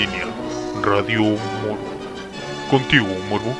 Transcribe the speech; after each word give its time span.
Radio 0.00 1.22
Morbo. 1.22 1.78
Contigo, 2.70 3.06
Morbo. 3.28 3.54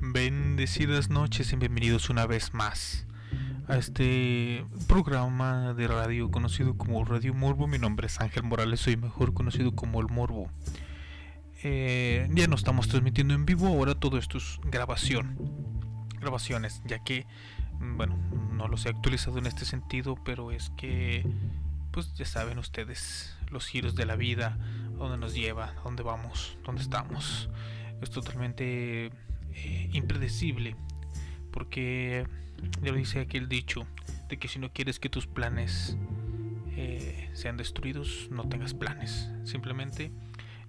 Bendecidas 0.00 1.08
noches 1.08 1.50
y 1.54 1.56
bienvenidos 1.56 2.10
una 2.10 2.26
vez 2.26 2.52
más 2.52 3.06
a 3.68 3.78
este 3.78 4.66
programa 4.86 5.72
de 5.72 5.88
radio 5.88 6.30
conocido 6.30 6.76
como 6.76 7.06
Radio 7.06 7.32
Morbo. 7.32 7.68
Mi 7.68 7.78
nombre 7.78 8.08
es 8.08 8.20
Ángel 8.20 8.42
Morales, 8.42 8.80
soy 8.80 8.98
mejor 8.98 9.32
conocido 9.32 9.74
como 9.74 9.98
El 10.02 10.08
Morbo. 10.08 10.50
Eh, 11.62 12.28
ya 12.34 12.48
no 12.48 12.56
estamos 12.56 12.86
transmitiendo 12.88 13.32
en 13.32 13.46
vivo, 13.46 13.68
ahora 13.68 13.94
todo 13.94 14.18
esto 14.18 14.36
es 14.36 14.60
grabación. 14.64 15.38
Grabaciones, 16.20 16.82
ya 16.84 16.98
que, 17.02 17.24
bueno, 17.80 18.18
no 18.52 18.68
los 18.68 18.84
he 18.84 18.90
actualizado 18.90 19.38
en 19.38 19.46
este 19.46 19.64
sentido, 19.64 20.16
pero 20.22 20.50
es 20.50 20.70
que, 20.76 21.24
pues 21.92 22.12
ya 22.12 22.26
saben 22.26 22.58
ustedes, 22.58 23.37
los 23.50 23.66
giros 23.66 23.94
de 23.94 24.06
la 24.06 24.16
vida, 24.16 24.58
a 24.94 24.98
dónde 24.98 25.18
nos 25.18 25.34
lleva, 25.34 25.70
a 25.70 25.82
dónde 25.82 26.02
vamos, 26.02 26.56
dónde 26.64 26.82
estamos. 26.82 27.48
Es 28.00 28.10
totalmente 28.10 29.06
eh, 29.06 29.90
impredecible, 29.92 30.76
porque 31.52 32.26
ya 32.82 32.92
lo 32.92 32.98
dice 32.98 33.20
aquel 33.20 33.48
dicho, 33.48 33.86
de 34.28 34.38
que 34.38 34.48
si 34.48 34.58
no 34.58 34.72
quieres 34.72 34.98
que 34.98 35.08
tus 35.08 35.26
planes 35.26 35.96
eh, 36.76 37.30
sean 37.32 37.56
destruidos, 37.56 38.28
no 38.30 38.48
tengas 38.48 38.74
planes. 38.74 39.28
Simplemente, 39.44 40.12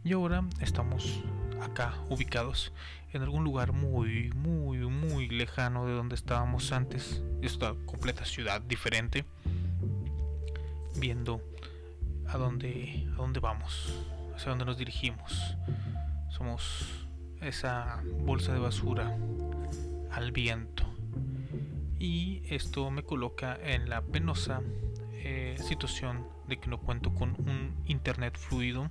y 0.03 0.13
ahora 0.13 0.43
estamos 0.59 1.21
acá 1.61 1.93
ubicados 2.09 2.71
en 3.11 3.21
algún 3.21 3.43
lugar 3.43 3.73
muy, 3.73 4.31
muy, 4.31 4.79
muy 4.79 5.29
lejano 5.29 5.85
de 5.85 5.93
donde 5.93 6.15
estábamos 6.15 6.71
antes. 6.71 7.21
Esta 7.41 7.73
completa 7.85 8.25
ciudad 8.25 8.61
diferente, 8.61 9.25
viendo 10.95 11.41
a 12.31 12.37
dónde, 12.37 13.07
a 13.13 13.15
dónde 13.15 13.39
vamos, 13.39 13.93
hacia 14.35 14.49
dónde 14.49 14.65
nos 14.65 14.77
dirigimos. 14.77 15.55
Somos 16.29 17.07
esa 17.41 18.01
bolsa 18.25 18.53
de 18.53 18.59
basura 18.59 19.17
al 20.11 20.31
viento. 20.31 20.85
Y 21.97 22.43
esto 22.49 22.91
me 22.91 23.03
coloca 23.03 23.57
en 23.61 23.89
la 23.89 24.01
penosa 24.01 24.61
eh, 25.13 25.57
situación 25.59 26.25
de 26.47 26.59
que 26.59 26.69
no 26.69 26.79
cuento 26.79 27.13
con 27.13 27.31
un 27.31 27.75
internet 27.85 28.37
fluido. 28.37 28.89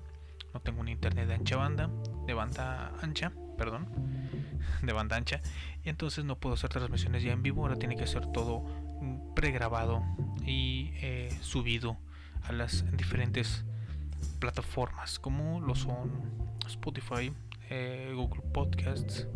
No 0.52 0.60
tengo 0.60 0.80
un 0.80 0.88
internet 0.88 1.28
de 1.28 1.34
ancha 1.34 1.56
banda, 1.56 1.90
de 2.26 2.34
banda 2.34 2.92
ancha, 3.00 3.32
perdón, 3.56 3.88
de 4.82 4.92
banda 4.92 5.16
ancha. 5.16 5.40
Y 5.84 5.88
entonces 5.88 6.24
no 6.24 6.38
puedo 6.38 6.54
hacer 6.54 6.70
transmisiones 6.70 7.22
ya 7.22 7.32
en 7.32 7.42
vivo. 7.42 7.62
Ahora 7.62 7.76
tiene 7.76 7.96
que 7.96 8.06
ser 8.06 8.26
todo 8.32 8.64
pregrabado 9.34 10.02
y 10.44 10.90
eh, 10.96 11.30
subido 11.40 11.96
a 12.44 12.52
las 12.52 12.84
diferentes 12.96 13.64
plataformas 14.38 15.18
como 15.18 15.60
lo 15.60 15.74
son 15.74 16.10
Spotify, 16.66 17.32
eh, 17.70 18.12
Google 18.14 18.42
Podcasts, 18.52 19.26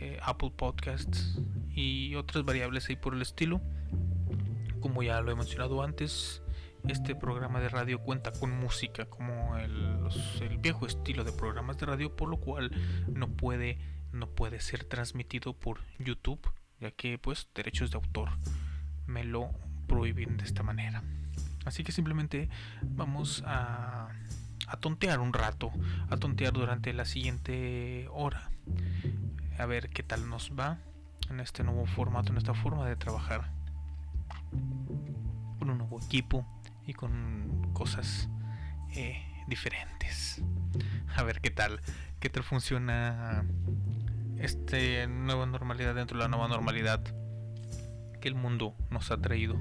eh, 0.00 0.18
Apple 0.22 0.52
Podcasts 0.56 1.38
y 1.70 2.14
otras 2.14 2.44
variables 2.44 2.88
ahí 2.88 2.96
por 2.96 3.14
el 3.14 3.22
estilo. 3.22 3.60
Como 4.80 5.02
ya 5.02 5.20
lo 5.20 5.32
he 5.32 5.34
mencionado 5.34 5.82
antes, 5.82 6.42
este 6.88 7.14
programa 7.14 7.60
de 7.60 7.68
radio 7.68 8.00
cuenta 8.00 8.32
con 8.32 8.50
música 8.50 9.06
como 9.06 9.56
el, 9.58 10.08
el, 10.40 10.58
viejo 10.58 10.86
estilo 10.86 11.24
de 11.24 11.32
programas 11.32 11.78
de 11.78 11.86
radio, 11.86 12.14
por 12.14 12.28
lo 12.28 12.38
cual 12.38 12.70
no 13.12 13.28
puede, 13.28 13.78
no 14.12 14.28
puede 14.28 14.60
ser 14.60 14.84
transmitido 14.84 15.54
por 15.54 15.80
YouTube, 15.98 16.40
ya 16.80 16.90
que 16.90 17.18
pues 17.18 17.48
derechos 17.54 17.90
de 17.90 17.96
autor 17.96 18.30
me 19.06 19.24
lo 19.24 19.50
prohíben 19.86 20.36
de 20.36 20.44
esta 20.44 20.62
manera. 20.62 21.02
Así 21.66 21.82
que 21.84 21.92
simplemente 21.92 22.48
vamos 22.80 23.42
a, 23.44 24.08
a 24.68 24.76
tontear 24.78 25.20
un 25.20 25.32
rato, 25.32 25.70
a 26.08 26.16
tontear 26.16 26.52
durante 26.52 26.92
la 26.92 27.04
siguiente 27.04 28.08
hora. 28.12 28.50
A 29.58 29.66
ver 29.66 29.90
qué 29.90 30.02
tal 30.02 30.30
nos 30.30 30.52
va 30.58 30.78
en 31.28 31.40
este 31.40 31.64
nuevo 31.64 31.84
formato, 31.86 32.30
en 32.30 32.38
esta 32.38 32.54
forma 32.54 32.86
de 32.86 32.96
trabajar. 32.96 33.50
Con 35.58 35.70
un 35.70 35.78
nuevo 35.78 36.00
equipo 36.00 36.46
y 36.86 36.94
con 36.94 37.72
cosas 37.72 38.28
eh, 38.94 39.22
diferentes. 39.48 40.40
A 41.16 41.24
ver 41.24 41.40
qué 41.40 41.50
tal, 41.50 41.80
qué 42.20 42.30
tal 42.30 42.44
funciona 42.44 43.44
esta 44.38 44.76
nueva 45.08 45.46
normalidad 45.46 45.96
dentro 45.96 46.16
de 46.16 46.24
la 46.24 46.28
nueva 46.28 46.46
normalidad 46.46 47.02
que 48.20 48.28
el 48.28 48.34
mundo 48.34 48.76
nos 48.90 49.10
ha 49.10 49.20
traído, 49.20 49.56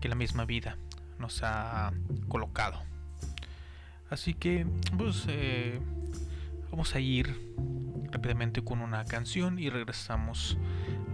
que 0.00 0.08
la 0.08 0.14
misma 0.14 0.44
vida 0.44 0.76
nos 1.20 1.42
ha 1.42 1.92
colocado. 2.28 2.80
Así 4.08 4.34
que, 4.34 4.66
pues, 4.98 5.26
eh, 5.28 5.80
vamos 6.70 6.94
a 6.94 7.00
ir 7.00 7.54
rápidamente 8.10 8.62
con 8.62 8.80
una 8.80 9.04
canción 9.04 9.58
y 9.58 9.70
regresamos 9.70 10.58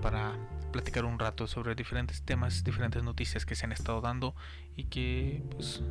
para 0.00 0.33
platicar 0.72 1.05
un 1.05 1.19
rato 1.19 1.47
sobre 1.47 1.75
diferentes 1.75 2.22
temas, 2.22 2.65
diferentes 2.65 3.03
noticias 3.03 3.44
que 3.44 3.55
se 3.55 3.67
han 3.67 3.72
estado 3.72 4.00
dando 4.00 4.34
y 4.77 4.84
que, 4.84 5.43
pues, 5.50 5.83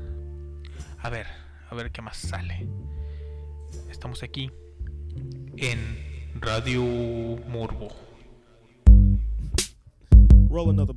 a 1.00 1.10
ver, 1.10 1.28
a 1.70 1.76
ver 1.76 1.92
qué 1.92 2.02
más 2.02 2.18
sale. 2.18 2.68
Estamos 3.90 4.24
aquí 4.24 4.52
en 5.58 6.32
Radio 6.40 6.84
Morbo. 7.48 7.90
Roll 10.50 10.70
another. 10.70 10.96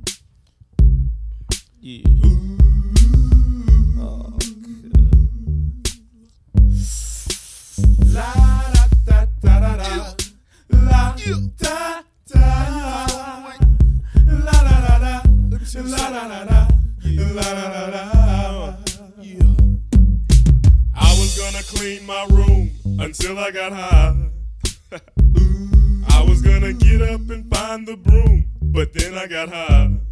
La 1.81 1.93
da 9.05 9.25
da 9.39 9.59
da 9.59 9.77
da. 9.77 10.15
La 10.71 11.15
da 11.15 11.37
da. 11.47 12.03
La. 15.85 16.09
La. 17.33 17.47
La. 17.87 18.75
I 20.95 21.15
was 21.17 21.37
gonna 21.37 21.63
clean 21.63 22.05
my 22.05 22.25
room 22.29 22.71
until 22.99 23.39
I 23.39 23.51
got 23.51 23.71
high. 23.71 24.15
I 26.09 26.25
was 26.27 26.41
gonna 26.41 26.73
get 26.73 27.01
up 27.01 27.29
and 27.29 27.49
find 27.55 27.87
the 27.87 27.95
broom, 27.95 28.47
but 28.59 28.91
then 28.91 29.17
I 29.17 29.27
got 29.27 29.47
high. 29.47 30.08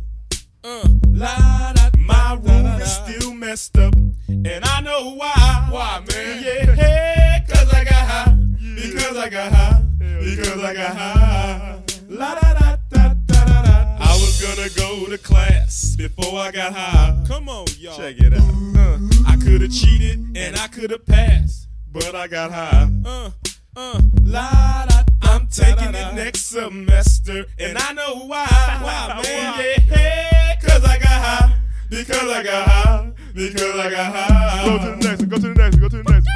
Uh, 0.69 0.85
la, 1.13 1.71
da, 1.71 1.89
my 1.97 2.33
room 2.43 2.65
is 2.81 2.91
still 2.91 3.33
messed 3.33 3.77
up, 3.77 3.95
and 4.27 4.65
I 4.65 4.81
know 4.81 5.13
why. 5.15 5.67
Why, 5.69 6.03
man? 6.09 6.43
Yeah, 6.43 7.39
cause 7.47 7.73
I 7.73 7.85
got 7.85 7.93
high. 7.93 8.37
Because 8.75 9.15
I 9.15 9.29
got 9.29 9.53
high. 9.53 9.81
Because 9.97 10.61
I 10.61 10.73
got 10.73 10.97
high. 10.97 11.81
La 12.09 12.35
da 12.35 12.53
da 12.53 12.75
da 12.89 13.13
da 13.13 13.45
da 13.45 13.61
da. 13.61 13.97
I 13.97 14.11
was 14.19 14.41
gonna 14.41 14.67
go 14.75 15.09
to 15.09 15.17
class 15.17 15.95
before 15.95 16.37
I 16.37 16.51
got 16.51 16.73
high. 16.73 17.23
Come 17.25 17.47
on, 17.47 17.67
y'all. 17.79 17.95
Check 17.95 18.17
it 18.19 18.33
out. 18.33 18.41
Uh, 18.75 18.97
I 19.25 19.37
could 19.37 19.61
have 19.61 19.71
cheated 19.71 20.35
and 20.35 20.57
I 20.57 20.67
could 20.67 20.91
have 20.91 21.05
passed, 21.05 21.69
but 21.93 22.13
I 22.13 22.27
got 22.27 22.51
high. 22.51 22.89
Uh, 23.05 23.29
uh. 23.77 24.01
La 24.21 24.85
da. 24.85 25.03
I'm 25.21 25.47
taking 25.47 25.95
it 25.95 26.13
next 26.13 26.47
semester, 26.47 27.45
and 27.57 27.77
I 27.77 27.93
know 27.93 28.25
why. 28.25 28.47
Why, 28.81 29.21
man? 29.23 29.77
Yeah, 29.89 30.36
cause 30.79 30.89
I 30.89 30.97
got 30.99 31.09
high. 31.09 31.53
Because 31.89 32.29
I 32.29 32.43
got 32.43 32.67
high. 32.67 33.11
Because 33.33 33.79
I 33.79 33.89
got 33.89 34.13
high. 34.13 34.65
Go 34.65 34.77
to 34.77 34.85
the 34.85 35.07
next 35.07 35.19
one. 35.21 35.29
Go 35.29 35.35
to 35.37 35.41
the 35.41 35.53
next 35.53 35.75
one. 35.75 35.81
Go 35.81 35.89
to 35.89 36.03
the 36.03 36.11
next 36.11 36.27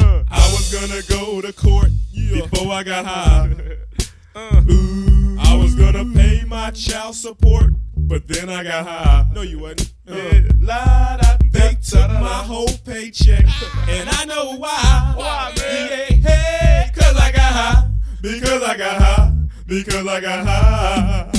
one. 0.00 0.08
Uh, 0.08 0.24
I 0.30 0.52
was 0.52 0.72
gonna 0.72 1.02
go 1.08 1.40
to 1.40 1.52
court 1.52 1.90
before 2.12 2.72
I 2.72 2.82
got 2.82 3.04
high. 3.04 3.56
uh. 4.34 4.62
Ooh, 4.70 5.38
I 5.40 5.56
was 5.56 5.74
gonna 5.74 6.04
pay 6.14 6.44
my 6.46 6.70
child 6.70 7.14
support, 7.14 7.72
but 7.96 8.26
then 8.28 8.48
I 8.50 8.64
got 8.64 8.86
high. 8.86 9.26
No, 9.32 9.42
you 9.42 9.60
wasn't. 9.60 9.92
Uh. 10.08 10.14
Yeah, 10.14 10.40
la, 10.60 11.16
da, 11.16 11.36
they 11.50 11.76
took 11.82 12.10
my 12.10 12.42
whole 12.44 12.68
paycheck, 12.84 13.46
and 13.88 14.08
I 14.10 14.24
know 14.24 14.56
why. 14.56 15.12
Why, 15.16 15.52
man? 15.56 15.88
Yeah, 15.90 16.30
hey, 16.30 16.90
cause 16.94 17.16
I 17.16 17.32
got 17.32 17.52
high. 17.52 17.90
Because 18.20 18.62
I 18.62 18.76
got 18.76 19.02
high. 19.02 19.32
Because 19.66 20.06
I 20.06 20.20
got 20.20 20.46
high. 20.46 21.35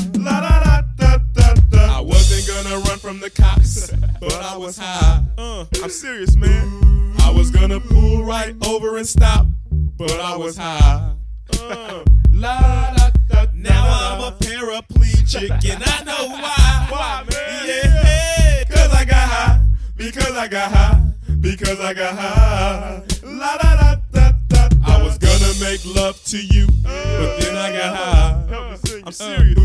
Gonna 2.63 2.79
run 2.79 2.97
from 2.97 3.19
the 3.19 3.29
cops, 3.29 3.91
but 4.19 4.33
I 4.33 4.57
was 4.57 4.77
high. 4.77 5.23
Uh, 5.37 5.65
I'm 5.83 5.89
serious, 5.89 6.35
man. 6.35 7.13
I 7.19 7.31
was 7.31 7.51
gonna 7.51 7.79
pull 7.79 8.23
right 8.23 8.55
over 8.65 8.97
and 8.97 9.07
stop, 9.07 9.45
but 9.71 10.11
I 10.19 10.35
was 10.35 10.57
high. 10.57 11.13
Uh, 11.61 12.03
La 12.31 12.93
da 12.95 13.09
da. 13.29 13.45
Now 13.53 13.85
I'm 13.87 14.33
a 14.33 14.35
paraplegic, 14.37 15.51
and 15.71 15.83
I 15.85 16.03
know 16.03 16.29
why. 16.29 16.87
Why, 16.89 17.25
man? 17.31 17.67
Yeah, 17.67 18.63
cause 18.63 18.91
I 18.91 19.05
got 19.05 19.29
high. 19.29 19.61
Because 19.95 20.35
I 20.35 20.47
got 20.47 20.71
high. 20.71 21.11
Because 21.39 21.79
I 21.79 21.93
got 21.93 22.15
high. 22.17 23.03
La 23.23 23.57
da 23.57 23.75
da 23.75 23.95
da 24.11 24.31
da. 24.47 24.69
I 24.85 25.03
was 25.03 25.17
gonna 25.17 25.53
make 25.61 25.85
love 25.95 26.23
to 26.25 26.37
you, 26.43 26.67
but 26.83 27.39
then 27.39 27.55
I 27.55 27.71
got 27.71 27.95
high. 27.95 28.45
help 28.49 28.71
me 28.71 28.77
sing. 28.77 29.03
I'm 29.05 29.11
serious. 29.11 29.59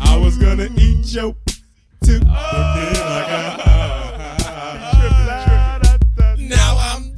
I 0.00 0.16
was 0.16 0.36
gonna 0.38 0.68
eat 0.76 1.12
your 1.12 1.34
now 6.38 6.76
I'm. 6.78 7.14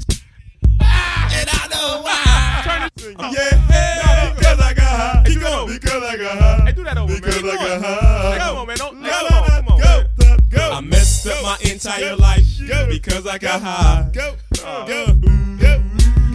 And 1.33 1.49
I 1.51 1.69
know 1.71 2.03
why. 2.03 2.91
Yeah, 3.33 4.35
because 4.35 4.61
I 4.61 4.75
got 4.75 4.85
high. 4.85 5.23
Because 5.25 6.03
I 6.03 6.17
got 6.17 6.39
high. 6.39 6.73
Because 6.73 7.45
I 7.45 7.57
got 7.57 7.83
high. 7.83 8.39
Come 8.39 8.57
on, 8.59 8.67
man. 8.67 8.77
Come 8.77 9.69
on. 9.69 9.81
Go. 9.81 10.05
Go. 10.51 10.71
I 10.73 10.81
messed 10.81 11.27
up 11.27 11.43
my 11.43 11.57
entire 11.71 12.17
life 12.17 12.45
because 12.89 13.27
I 13.27 13.39
got 13.39 13.63
high. 13.63 14.11
Go. 14.13 14.37
Go. 14.87 15.15
Go. 15.59 15.83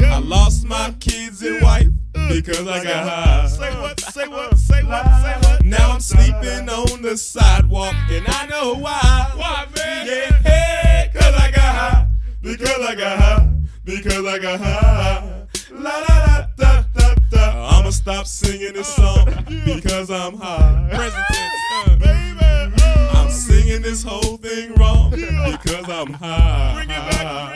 I 0.02 0.18
lost 0.20 0.66
my 0.66 0.92
kids 1.00 1.42
and 1.44 1.62
wife 1.62 1.88
because 2.30 2.68
I 2.68 2.84
got 2.84 3.08
high. 3.08 3.42
Uh, 3.44 3.48
say 3.48 3.82
what? 3.82 4.00
Say 4.00 4.28
what? 4.28 4.58
Say 4.58 4.84
what? 4.84 5.06
Say 5.22 5.36
what? 5.42 5.66
Now 5.66 5.92
I'm 5.92 6.00
sleeping 6.00 6.70
on 6.70 7.02
the 7.02 7.18
sidewalk 7.18 7.96
and 8.10 8.26
I 8.28 8.46
know 8.48 8.76
why. 8.76 9.32
Why, 9.36 9.66
man? 9.76 10.08
Yeah, 10.08 10.32
hey, 10.44 11.12
cause 11.14 11.36
I 11.36 11.52
got 11.52 11.76
high. 11.76 12.08
Because 12.42 12.80
I 12.88 12.96
got 12.96 13.20
high. 13.20 13.50
Because 13.84 14.26
I 14.26 14.40
got 14.40 14.60
high. 14.60 15.48
La 15.72 15.98
la 15.98 16.18
la 16.26 16.48
da 16.58 16.84
da 16.94 17.16
da. 17.32 17.78
I'ma 17.80 17.90
stop 17.90 18.28
singing 18.28 18.74
this 18.74 18.98
uh, 19.00 19.26
song 19.26 19.46
because 19.66 20.10
I'm 20.12 20.38
high. 20.38 20.90
Present 20.92 21.26
tense, 21.32 21.54
uh, 21.74 21.98
baby. 21.98 22.76
Uh. 22.82 23.10
I'm 23.14 23.30
singing 23.32 23.82
this 23.82 24.04
whole 24.04 24.38
thing 24.38 24.74
wrong 24.76 25.12
because 25.12 25.90
I'm 25.90 26.14
high. 26.14 26.74
Bring 26.76 26.90
it 26.90 26.90
back, 26.90 27.10
bring 27.12 27.20
it 27.20 27.24
back. 27.24 27.49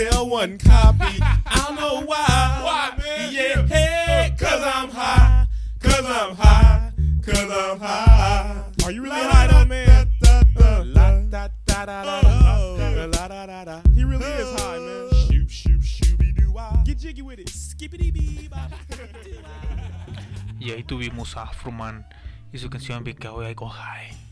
Sell 0.00 0.28
one 0.28 0.56
copy, 0.58 1.20
I 1.20 1.64
don't 1.66 1.76
know 1.76 2.00
why. 2.06 2.60
Why, 2.64 2.92
man? 2.98 3.32
Yeah, 3.32 3.66
hey, 3.66 4.34
cause 4.38 4.62
I'm 4.62 4.88
high. 4.88 5.46
Cause 5.78 6.06
I'm 6.06 6.34
high. 6.36 6.92
Cause 7.22 7.50
I'm 7.50 7.78
high. 7.78 8.64
Are 8.84 8.92
you 8.92 9.02
really 9.02 9.20
high 9.20 9.46
though, 9.46 9.66
man? 9.66 10.08
He 13.94 14.04
really 14.04 14.24
is 14.24 14.60
high, 14.60 14.78
man. 14.78 15.10
Shoop, 15.28 15.50
shoop, 15.50 15.82
shooby 15.82 16.34
doo 16.34 16.54
Get 16.84 16.98
jiggy 16.98 17.22
with 17.22 17.38
it. 17.38 17.50
Skippity 17.50 18.10
bee 18.10 18.48
Y 20.60 20.70
ahí 20.72 20.82
tuvimos 20.84 21.36
a 21.36 21.42
Afroman 21.42 22.06
y 22.52 22.58
su 22.58 22.68
canción 22.68 23.02
Because 23.04 23.50
I 23.50 23.54
Go 23.54 23.66
High. 23.66 24.29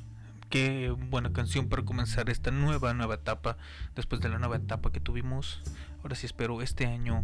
Qué 0.51 0.91
buena 0.91 1.31
canción 1.31 1.69
para 1.69 1.85
comenzar 1.85 2.31
esta 2.31 2.51
nueva, 2.51 2.95
nueva 2.95 3.17
etapa. 3.17 3.59
Después 3.95 4.23
de 4.23 4.31
la 4.31 4.39
nueva 4.39 4.57
etapa 4.57 4.91
que 4.91 4.99
tuvimos. 4.99 5.63
Ahora 6.03 6.17
sí 6.17 6.25
espero 6.25 6.63
este 6.63 6.87
año, 6.87 7.23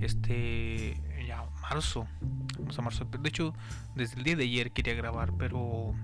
este 0.00 1.00
ya 1.26 1.44
marzo. 1.62 2.06
Vamos 2.58 2.78
a 2.78 2.82
marzo. 2.82 3.04
De 3.06 3.28
hecho, 3.28 3.54
desde 3.94 4.18
el 4.18 4.24
día 4.24 4.36
de 4.36 4.44
ayer 4.44 4.72
quería 4.72 4.92
grabar, 4.94 5.32
pero 5.38 5.94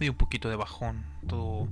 dio 0.00 0.12
un 0.12 0.16
poquito 0.16 0.48
de 0.48 0.56
bajón. 0.56 1.04
Todo 1.28 1.68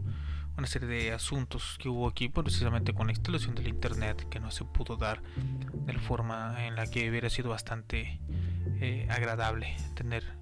una 0.58 0.66
serie 0.66 0.88
de 0.88 1.12
asuntos 1.12 1.78
que 1.80 1.88
hubo 1.88 2.06
aquí 2.06 2.28
precisamente 2.28 2.92
con 2.92 3.06
la 3.06 3.12
instalación 3.12 3.54
del 3.54 3.68
internet 3.68 4.28
que 4.28 4.40
no 4.40 4.50
se 4.50 4.64
pudo 4.64 4.98
dar 4.98 5.22
de 5.86 5.92
la 5.94 6.00
forma 6.00 6.66
en 6.66 6.76
la 6.76 6.86
que 6.86 7.08
hubiera 7.08 7.30
sido 7.30 7.48
bastante 7.48 8.20
eh, 8.78 9.08
agradable 9.10 9.74
tener 9.94 10.41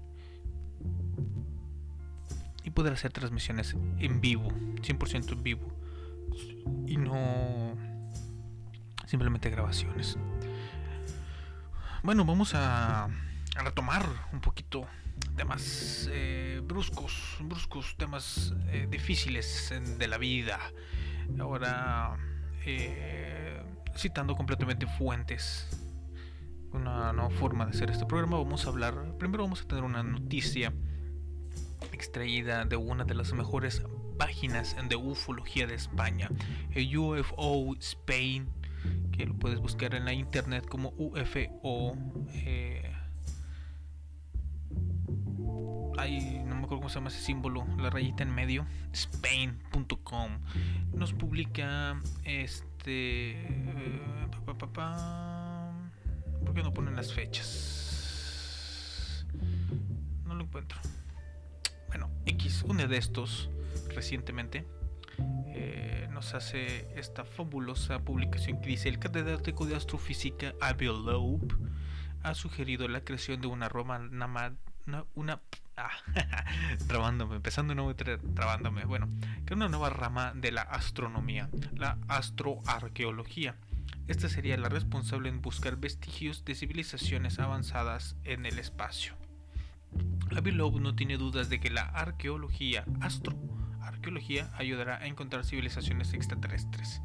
y 2.71 2.73
poder 2.73 2.93
hacer 2.93 3.11
transmisiones 3.11 3.75
en 3.99 4.21
vivo 4.21 4.49
100% 4.49 5.33
en 5.33 5.43
vivo 5.43 5.67
y 6.87 6.95
no 6.95 7.75
simplemente 9.05 9.49
grabaciones 9.49 10.17
bueno 12.01 12.23
vamos 12.23 12.55
a, 12.55 13.03
a 13.05 13.63
retomar 13.63 14.05
un 14.31 14.39
poquito 14.39 14.87
temas 15.35 16.09
eh, 16.11 16.61
bruscos, 16.63 17.37
bruscos, 17.41 17.95
temas 17.97 18.53
eh, 18.67 18.87
difíciles 18.89 19.73
de 19.97 20.07
la 20.07 20.17
vida. 20.17 20.59
Ahora, 21.39 22.17
eh, 22.65 23.61
citando 23.95 24.35
completamente 24.35 24.87
fuentes, 24.87 25.67
una 26.71 27.13
nueva 27.13 27.29
forma 27.29 27.65
de 27.65 27.71
hacer 27.71 27.91
este 27.91 28.05
programa, 28.05 28.37
vamos 28.37 28.65
a 28.65 28.69
hablar, 28.69 29.17
primero 29.17 29.43
vamos 29.43 29.61
a 29.61 29.67
tener 29.67 29.83
una 29.83 30.03
noticia 30.03 30.73
extraída 31.91 32.65
de 32.65 32.75
una 32.75 33.03
de 33.03 33.15
las 33.15 33.33
mejores 33.33 33.83
páginas 34.17 34.75
de 34.87 34.95
ufología 34.95 35.67
de 35.67 35.75
España, 35.75 36.29
UFO 36.97 37.75
Spain, 37.79 38.49
que 39.11 39.25
lo 39.25 39.33
puedes 39.33 39.59
buscar 39.59 39.95
en 39.95 40.05
la 40.05 40.13
internet 40.13 40.65
como 40.67 40.93
UFO. 40.97 41.95
no 46.45 46.55
me 46.55 46.63
acuerdo 46.63 46.77
cómo 46.77 46.89
se 46.89 46.95
llama 46.95 47.09
ese 47.09 47.21
símbolo, 47.21 47.65
la 47.77 47.89
rayita 47.89 48.23
en 48.23 48.33
medio, 48.33 48.65
spain.com, 48.91 50.39
nos 50.93 51.13
publica 51.13 52.01
este... 52.23 53.37
Pa, 54.45 54.57
pa, 54.57 54.67
pa, 54.67 55.71
¿Por 56.45 56.53
qué 56.53 56.63
no 56.63 56.73
ponen 56.73 56.95
las 56.95 57.13
fechas? 57.13 59.25
No 60.25 60.35
lo 60.35 60.43
encuentro. 60.43 60.79
Bueno, 61.91 62.09
X, 62.25 62.63
uno 62.65 62.87
de 62.87 62.95
estos, 62.95 63.49
recientemente, 63.93 64.65
eh, 65.47 66.07
nos 66.09 66.33
hace 66.33 66.87
esta 66.97 67.25
fabulosa 67.25 67.99
publicación 67.99 68.61
que 68.61 68.69
dice 68.69 68.87
el 68.87 68.97
catedrático 68.97 69.65
de 69.65 69.75
astrofísica 69.75 70.53
Abiel 70.61 71.03
Loeb 71.03 71.53
ha 72.23 72.33
sugerido 72.33 72.87
la 72.87 73.01
creación 73.03 73.41
de 73.41 73.47
una 73.47 73.67
Roma 73.67 73.99
una, 73.99 75.05
una 75.15 75.41
ah, 75.75 75.91
trabándome, 76.87 77.35
empezando 77.35 77.75
nuevo 77.75 77.93
trabándome. 77.93 78.85
Bueno, 78.85 79.09
que 79.45 79.53
una 79.53 79.67
nueva 79.67 79.89
rama 79.89 80.31
de 80.33 80.53
la 80.53 80.61
astronomía, 80.61 81.49
la 81.75 81.97
astroarqueología. 82.07 83.57
Esta 84.07 84.29
sería 84.29 84.55
la 84.55 84.69
responsable 84.69 85.27
en 85.27 85.41
buscar 85.41 85.75
vestigios 85.75 86.45
de 86.45 86.55
civilizaciones 86.55 87.37
avanzadas 87.37 88.15
en 88.23 88.45
el 88.45 88.59
espacio. 88.59 89.20
Abilov 90.35 90.79
no 90.79 90.95
tiene 90.95 91.17
dudas 91.17 91.49
de 91.49 91.59
que 91.59 91.69
la 91.69 91.83
arqueología, 91.83 92.85
astroarqueología, 92.99 94.49
ayudará 94.55 94.97
a 94.97 95.07
encontrar 95.07 95.45
civilizaciones 95.45 96.13
extraterrestres. 96.13 97.01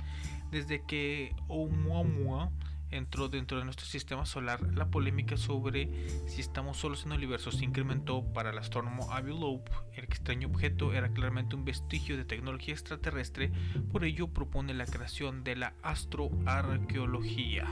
Desde 0.51 0.85
que 0.85 1.35
Oumuamua 1.49 2.51
entró 2.91 3.29
dentro 3.29 3.59
de 3.59 3.65
nuestro 3.65 3.87
sistema 3.87 4.27
solar, 4.27 4.61
la 4.75 4.89
polémica 4.91 5.37
sobre 5.37 5.89
si 6.29 6.41
estamos 6.41 6.79
solos 6.79 7.05
en 7.05 7.13
el 7.13 7.19
universo 7.19 7.51
se 7.51 7.65
incrementó 7.65 8.25
para 8.33 8.51
el 8.51 8.59
astrónomo 8.59 9.13
Avi 9.13 9.31
Loeb. 9.31 9.63
El 9.95 10.05
extraño 10.05 10.49
objeto 10.49 10.93
era 10.93 11.09
claramente 11.11 11.57
un 11.57 11.65
vestigio 11.65 12.17
de 12.17 12.25
tecnología 12.25 12.75
extraterrestre, 12.75 13.51
por 13.91 14.05
ello 14.05 14.29
propone 14.29 14.75
la 14.75 14.87
creación 14.87 15.43
de 15.45 15.57
la 15.57 15.75
astroarqueología. 15.83 17.67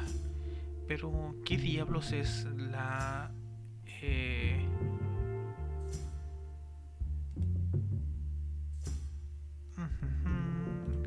Pero, 0.88 1.35
¿qué 1.45 1.57
diablos 1.57 2.12
es 2.12 2.45
la... 2.57 3.33
Eh, 3.87 4.69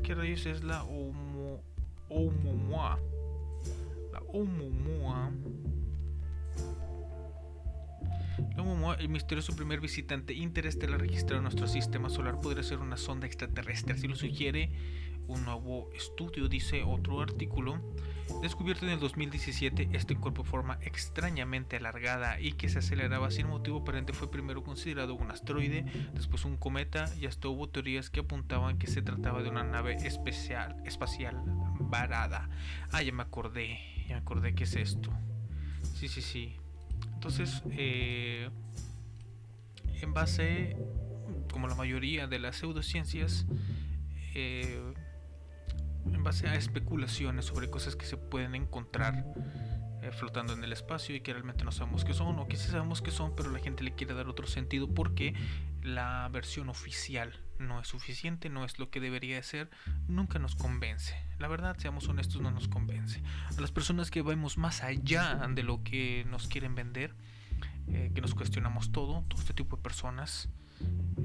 ¿Qué 0.08 0.14
rayos 0.14 0.46
es 0.46 0.64
la 0.64 0.84
Oumuamua? 0.84 2.98
Oumuamua. 4.32 5.30
Oumuamua, 8.56 8.94
el 8.94 9.10
misterioso 9.10 9.54
primer 9.54 9.80
visitante 9.80 10.32
interestelar 10.32 10.98
registrado 10.98 11.36
en 11.36 11.42
nuestro 11.42 11.68
sistema 11.68 12.08
solar, 12.08 12.40
podría 12.40 12.62
ser 12.62 12.78
una 12.78 12.96
sonda 12.96 13.26
extraterrestre. 13.26 13.92
Así 13.92 14.08
lo 14.08 14.16
sugiere 14.16 14.70
un 15.28 15.44
nuevo 15.44 15.88
estudio, 15.94 16.48
dice 16.48 16.82
otro 16.82 17.20
artículo. 17.20 17.80
Descubierto 18.42 18.84
en 18.84 18.92
el 18.92 19.00
2017, 19.00 19.90
este 19.92 20.16
cuerpo 20.16 20.44
forma 20.44 20.78
extrañamente 20.82 21.76
alargada 21.76 22.40
y 22.40 22.52
que 22.52 22.68
se 22.68 22.80
aceleraba 22.80 23.30
sin 23.30 23.48
motivo 23.48 23.78
aparente 23.78 24.12
fue 24.12 24.30
primero 24.30 24.62
considerado 24.62 25.14
un 25.14 25.30
asteroide, 25.30 25.84
después 26.14 26.44
un 26.44 26.56
cometa 26.56 27.12
y 27.18 27.26
hasta 27.26 27.48
hubo 27.48 27.68
teorías 27.68 28.10
que 28.10 28.20
apuntaban 28.20 28.78
que 28.78 28.86
se 28.86 29.02
trataba 29.02 29.42
de 29.42 29.48
una 29.48 29.64
nave 29.64 29.94
especial, 29.94 30.76
espacial 30.84 31.40
varada. 31.80 32.48
Ah, 32.92 33.02
ya 33.02 33.12
me 33.12 33.22
acordé, 33.22 33.78
ya 34.08 34.16
me 34.16 34.20
acordé 34.20 34.54
que 34.54 34.64
es 34.64 34.76
esto. 34.76 35.10
Sí, 35.94 36.08
sí, 36.08 36.22
sí. 36.22 36.56
Entonces, 37.14 37.62
eh, 37.72 38.50
en 40.00 40.14
base, 40.14 40.76
como 41.50 41.66
la 41.66 41.74
mayoría 41.74 42.26
de 42.26 42.38
las 42.38 42.56
pseudociencias, 42.56 43.46
eh, 44.34 44.80
en 46.06 46.22
base 46.22 46.48
a 46.48 46.54
especulaciones 46.54 47.46
sobre 47.46 47.70
cosas 47.70 47.96
que 47.96 48.06
se 48.06 48.16
pueden 48.16 48.54
encontrar 48.54 49.24
eh, 50.02 50.12
flotando 50.12 50.52
en 50.52 50.62
el 50.62 50.72
espacio 50.72 51.16
y 51.16 51.20
que 51.20 51.32
realmente 51.32 51.64
no 51.64 51.72
sabemos 51.72 52.04
qué 52.04 52.14
son, 52.14 52.38
o 52.38 52.46
que 52.46 52.56
sí 52.56 52.70
sabemos 52.70 53.02
qué 53.02 53.10
son, 53.10 53.34
pero 53.34 53.50
la 53.50 53.58
gente 53.58 53.82
le 53.82 53.94
quiere 53.94 54.14
dar 54.14 54.28
otro 54.28 54.46
sentido 54.46 54.92
porque 54.92 55.34
la 55.82 56.28
versión 56.30 56.68
oficial 56.68 57.32
no 57.58 57.80
es 57.80 57.88
suficiente, 57.88 58.48
no 58.48 58.64
es 58.64 58.78
lo 58.78 58.90
que 58.90 59.00
debería 59.00 59.42
ser, 59.42 59.70
nunca 60.06 60.38
nos 60.38 60.54
convence. 60.54 61.16
La 61.38 61.48
verdad, 61.48 61.76
seamos 61.78 62.08
honestos, 62.08 62.40
no 62.40 62.50
nos 62.50 62.68
convence. 62.68 63.20
A 63.56 63.60
las 63.60 63.72
personas 63.72 64.10
que 64.10 64.22
vemos 64.22 64.56
más 64.56 64.82
allá 64.82 65.40
de 65.48 65.62
lo 65.62 65.82
que 65.82 66.24
nos 66.30 66.46
quieren 66.46 66.74
vender, 66.74 67.14
eh, 67.88 68.12
que 68.14 68.20
nos 68.20 68.34
cuestionamos 68.34 68.92
todo, 68.92 69.24
todo 69.28 69.40
este 69.40 69.54
tipo 69.54 69.76
de 69.76 69.82
personas, 69.82 70.48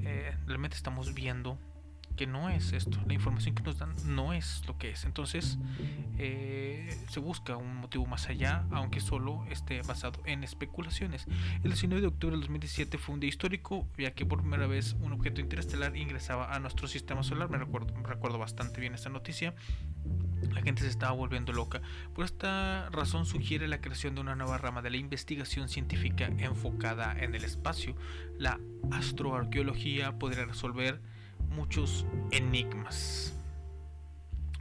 eh, 0.02 0.36
realmente 0.46 0.76
estamos 0.76 1.14
viendo 1.14 1.58
que 2.16 2.26
no 2.26 2.48
es 2.48 2.72
esto. 2.72 2.98
La 3.06 3.14
información 3.14 3.54
que 3.54 3.62
nos 3.62 3.78
dan 3.78 3.94
no 4.06 4.32
es 4.32 4.62
lo 4.66 4.78
que 4.78 4.90
es. 4.90 5.04
Entonces 5.04 5.58
eh, 6.18 6.96
se 7.08 7.20
busca 7.20 7.56
un 7.56 7.76
motivo 7.76 8.06
más 8.06 8.28
allá, 8.28 8.64
aunque 8.70 9.00
solo 9.00 9.44
esté 9.50 9.82
basado 9.82 10.20
en 10.24 10.44
especulaciones. 10.44 11.26
El 11.62 11.70
19 11.70 12.00
de 12.00 12.06
octubre 12.08 12.32
del 12.32 12.40
2017 12.40 12.98
fue 12.98 13.14
un 13.14 13.20
día 13.20 13.28
histórico, 13.28 13.86
ya 13.98 14.12
que 14.12 14.24
por 14.24 14.40
primera 14.40 14.66
vez 14.66 14.96
un 15.00 15.12
objeto 15.12 15.40
interestelar 15.40 15.96
ingresaba 15.96 16.54
a 16.54 16.58
nuestro 16.58 16.86
sistema 16.86 17.22
solar. 17.22 17.50
Me 17.50 17.58
recuerdo, 17.58 17.94
me 17.94 18.08
recuerdo 18.08 18.38
bastante 18.38 18.80
bien 18.80 18.94
esta 18.94 19.08
noticia. 19.08 19.54
La 20.52 20.62
gente 20.62 20.82
se 20.82 20.88
estaba 20.88 21.12
volviendo 21.12 21.52
loca. 21.52 21.80
Por 22.14 22.24
esta 22.24 22.88
razón 22.90 23.26
sugiere 23.26 23.66
la 23.66 23.80
creación 23.80 24.14
de 24.14 24.20
una 24.20 24.36
nueva 24.36 24.58
rama 24.58 24.82
de 24.82 24.90
la 24.90 24.96
investigación 24.98 25.68
científica 25.68 26.26
enfocada 26.38 27.16
en 27.18 27.34
el 27.34 27.44
espacio. 27.44 27.96
La 28.38 28.60
astroarqueología 28.92 30.18
podría 30.18 30.44
resolver 30.44 31.00
muchos 31.54 32.06
enigmas. 32.30 33.34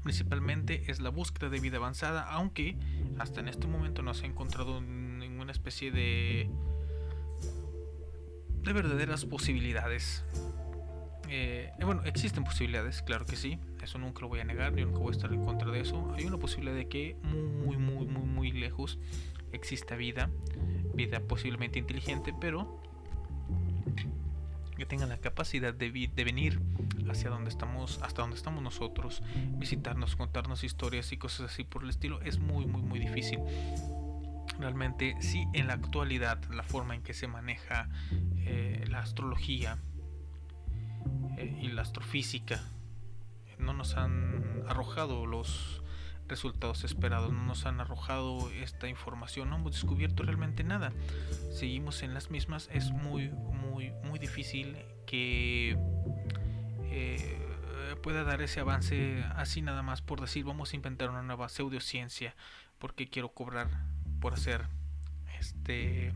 Principalmente 0.04 0.92
es 0.92 1.00
la 1.00 1.10
búsqueda 1.10 1.50
de 1.50 1.60
vida 1.60 1.78
avanzada, 1.78 2.24
aunque 2.30 2.78
hasta 3.20 3.40
en 3.40 3.48
este 3.48 3.68
momento 3.68 4.02
no 4.02 4.14
se 4.14 4.26
ha 4.26 4.30
encontrado 4.30 4.82
ninguna 4.82 5.52
especie 5.52 5.92
de 5.92 6.50
de 8.64 8.74
verdaderas 8.74 9.26
posibilidades. 9.26 10.24
Eh, 11.30 11.72
bueno, 11.82 12.04
existen 12.06 12.44
posibilidades, 12.44 13.02
claro 13.02 13.26
que 13.26 13.36
sí. 13.36 13.60
Eso 13.82 13.98
nunca 13.98 14.22
lo 14.22 14.30
voy 14.30 14.40
a 14.40 14.44
negar, 14.44 14.76
yo 14.76 14.86
nunca 14.86 15.00
voy 15.00 15.10
a 15.10 15.12
estar 15.12 15.34
en 15.34 15.44
contra 15.44 15.72
de 15.72 15.82
eso. 15.82 16.14
Hay 16.16 16.26
una 16.26 16.38
posibilidad 16.38 16.76
de 16.76 16.88
que 16.88 17.18
muy, 17.24 17.78
muy, 17.78 18.06
muy, 18.06 18.26
muy 18.26 18.52
lejos 18.52 19.00
exista 19.52 19.96
vida, 19.96 20.30
vida 20.94 21.20
posiblemente 21.20 21.80
inteligente, 21.80 22.34
pero 22.40 22.82
que 24.84 24.88
tengan 24.88 25.08
la 25.08 25.18
capacidad 25.18 25.74
de, 25.74 25.92
venir 26.26 26.60
hacia 27.10 27.30
donde 27.30 27.50
estamos, 27.50 28.02
hasta 28.02 28.22
donde 28.22 28.36
estamos 28.36 28.62
nosotros, 28.62 29.24
visitarnos, 29.52 30.18
contarnos 30.18 30.66
historias 30.66 31.14
y 31.14 31.18
cosas 31.18 31.54
así 31.54 31.64
por 31.64 31.84
el 31.84 31.90
estilo, 31.90 32.20
es 32.22 32.38
muy, 32.38 32.66
muy, 32.66 32.82
muy 32.82 33.00
difícil. 33.00 33.40
Realmente, 34.60 35.16
sí, 35.22 35.46
en 35.54 35.68
la 35.68 35.76
actualidad, 35.76 36.44
la 36.52 36.64
forma 36.64 36.96
en 36.96 37.02
que 37.02 37.14
se 37.14 37.28
maneja 37.28 37.88
eh, 38.40 38.84
la 38.90 39.00
astrología 39.00 39.78
eh, 41.38 41.58
y 41.62 41.70
la 41.70 41.84
astrofísica 41.84 42.62
no 43.58 43.72
nos 43.72 43.96
han 43.96 44.66
arrojado 44.68 45.26
los 45.26 45.82
resultados 46.34 46.84
esperados, 46.84 47.32
no 47.32 47.44
nos 47.44 47.68
han 47.68 47.80
arrojado 47.80 48.50
esta 48.52 48.88
información, 48.88 49.52
no 49.52 49.58
hemos 49.58 49.74
descubierto 49.74 50.24
realmente 50.24 50.64
nada. 50.64 50.92
Seguimos 51.52 52.02
en 52.02 52.16
las 52.16 52.32
mismas, 52.32 52.70
es 52.74 52.90
muy, 52.90 53.30
muy, 53.30 53.92
muy 54.04 54.18
difícil 54.18 54.76
que 55.06 55.78
eh, 56.86 57.44
pueda 58.02 58.24
dar 58.24 58.42
ese 58.42 58.60
avance 58.60 59.24
así 59.36 59.62
nada 59.62 59.84
más 59.84 60.02
por 60.02 60.20
decir 60.20 60.44
vamos 60.44 60.74
a 60.74 60.76
inventar 60.76 61.10
una 61.10 61.22
nueva 61.22 61.48
pseudociencia 61.50 62.36
porque 62.80 63.10
quiero 63.10 63.30
cobrar 63.30 63.70
por 64.20 64.34
hacer 64.34 64.66
este 65.40 66.14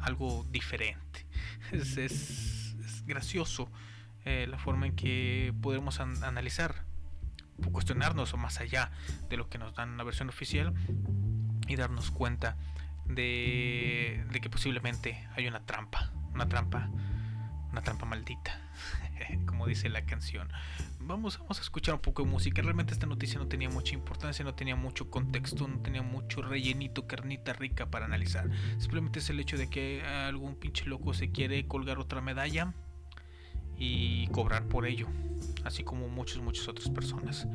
algo 0.00 0.46
diferente. 0.50 1.26
Es, 1.72 1.96
es, 1.96 2.76
gracioso 3.06 3.68
eh, 4.24 4.46
la 4.48 4.58
forma 4.58 4.86
en 4.86 4.94
que 4.94 5.52
podemos 5.60 6.00
an 6.00 6.22
analizar, 6.22 6.84
cuestionarnos 7.72 8.34
o 8.34 8.36
más 8.36 8.60
allá 8.60 8.90
de 9.28 9.36
lo 9.36 9.48
que 9.48 9.58
nos 9.58 9.74
dan 9.74 9.96
la 9.96 10.04
versión 10.04 10.28
oficial 10.28 10.74
y 11.66 11.76
darnos 11.76 12.10
cuenta 12.10 12.56
de, 13.06 14.24
de 14.30 14.40
que 14.40 14.50
posiblemente 14.50 15.26
hay 15.36 15.46
una 15.46 15.64
trampa, 15.64 16.12
una 16.32 16.48
trampa, 16.48 16.90
una 17.70 17.82
trampa 17.82 18.06
maldita, 18.06 18.60
como 19.46 19.66
dice 19.66 19.88
la 19.88 20.04
canción. 20.04 20.48
Vamos, 21.00 21.38
vamos 21.38 21.58
a 21.58 21.62
escuchar 21.62 21.94
un 21.94 22.00
poco 22.00 22.22
de 22.22 22.30
música. 22.30 22.62
Realmente 22.62 22.94
esta 22.94 23.06
noticia 23.06 23.38
no 23.38 23.46
tenía 23.46 23.68
mucha 23.68 23.94
importancia, 23.94 24.42
no 24.42 24.54
tenía 24.54 24.74
mucho 24.74 25.10
contexto, 25.10 25.68
no 25.68 25.80
tenía 25.80 26.02
mucho 26.02 26.40
rellenito, 26.40 27.06
carnita 27.06 27.52
rica 27.52 27.90
para 27.90 28.06
analizar. 28.06 28.48
Simplemente 28.78 29.18
es 29.18 29.28
el 29.28 29.38
hecho 29.38 29.58
de 29.58 29.68
que 29.68 30.02
algún 30.02 30.54
pinche 30.54 30.86
loco 30.86 31.12
se 31.12 31.30
quiere 31.30 31.66
colgar 31.66 31.98
otra 31.98 32.22
medalla 32.22 32.72
y 33.78 34.26
cobrar 34.28 34.64
por 34.66 34.86
ello, 34.86 35.08
así 35.64 35.84
como 35.84 36.08
muchas, 36.08 36.38
muchas 36.38 36.68
otras 36.68 36.88
personas. 36.88 37.46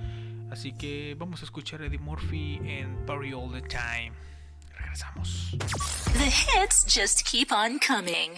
Así 0.51 0.73
que 0.73 1.15
vamos 1.17 1.41
a 1.41 1.45
escuchar 1.45 1.81
a 1.81 1.85
Eddie 1.85 1.99
Murphy 1.99 2.59
en 2.63 3.05
Party 3.05 3.33
All 3.33 3.51
the 3.51 3.61
Time. 3.61 4.13
Regresamos. 4.77 5.51
The 6.13 6.25
hits 6.25 6.85
just 6.85 7.23
keep 7.25 7.51
on 7.51 7.79
coming. 7.79 8.31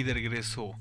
Aquí 0.00 0.02
de 0.02 0.14
regreso 0.14 0.72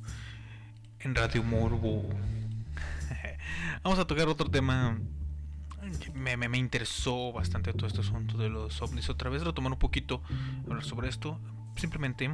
en 1.02 1.14
Radio 1.14 1.44
Morbo. 1.44 2.04
Vamos 3.84 4.00
a 4.00 4.08
tocar 4.08 4.30
otro 4.30 4.50
tema 4.50 4.98
me, 6.14 6.38
me- 6.38 6.48
me 6.48 6.58
interesó 6.58 7.34
bastante 7.34 7.74
todo 7.74 7.88
este 7.88 8.00
asunto 8.00 8.38
de 8.38 8.48
los 8.50 8.82
ovnis. 8.82 9.10
Otra 9.10 9.30
vez 9.30 9.44
retomar 9.44 9.74
un 9.74 9.80
poquito, 9.80 10.22
hablar 10.66 10.86
sobre 10.86 11.10
esto. 11.10 11.38
Simplemente 11.76 12.34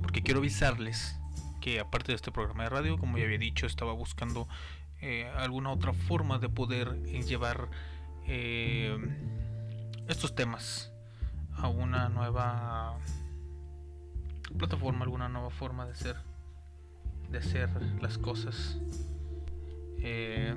porque 0.00 0.22
quiero 0.22 0.40
avisarles 0.40 1.16
que 1.60 1.80
aparte 1.80 2.12
de 2.12 2.16
este 2.16 2.32
programa 2.32 2.62
de 2.64 2.70
radio, 2.70 2.96
como 2.96 3.18
ya 3.18 3.24
había 3.24 3.36
dicho, 3.38 3.66
estaba 3.66 3.92
buscando 3.92 4.48
eh, 5.02 5.30
alguna 5.36 5.70
otra 5.70 5.92
forma 5.92 6.38
de 6.38 6.48
poder 6.48 6.96
eh, 7.08 7.22
llevar 7.24 7.68
eh, 8.26 8.96
estos 10.08 10.34
temas 10.34 10.90
a 11.58 11.68
una 11.68 12.08
nueva 12.08 12.96
plataforma, 14.56 15.04
alguna 15.04 15.28
nueva 15.28 15.50
forma 15.50 15.86
de 15.86 15.92
hacer 15.92 16.16
de 17.34 17.38
hacer 17.38 17.68
las 18.00 18.16
cosas. 18.16 18.78
Eh, 19.98 20.54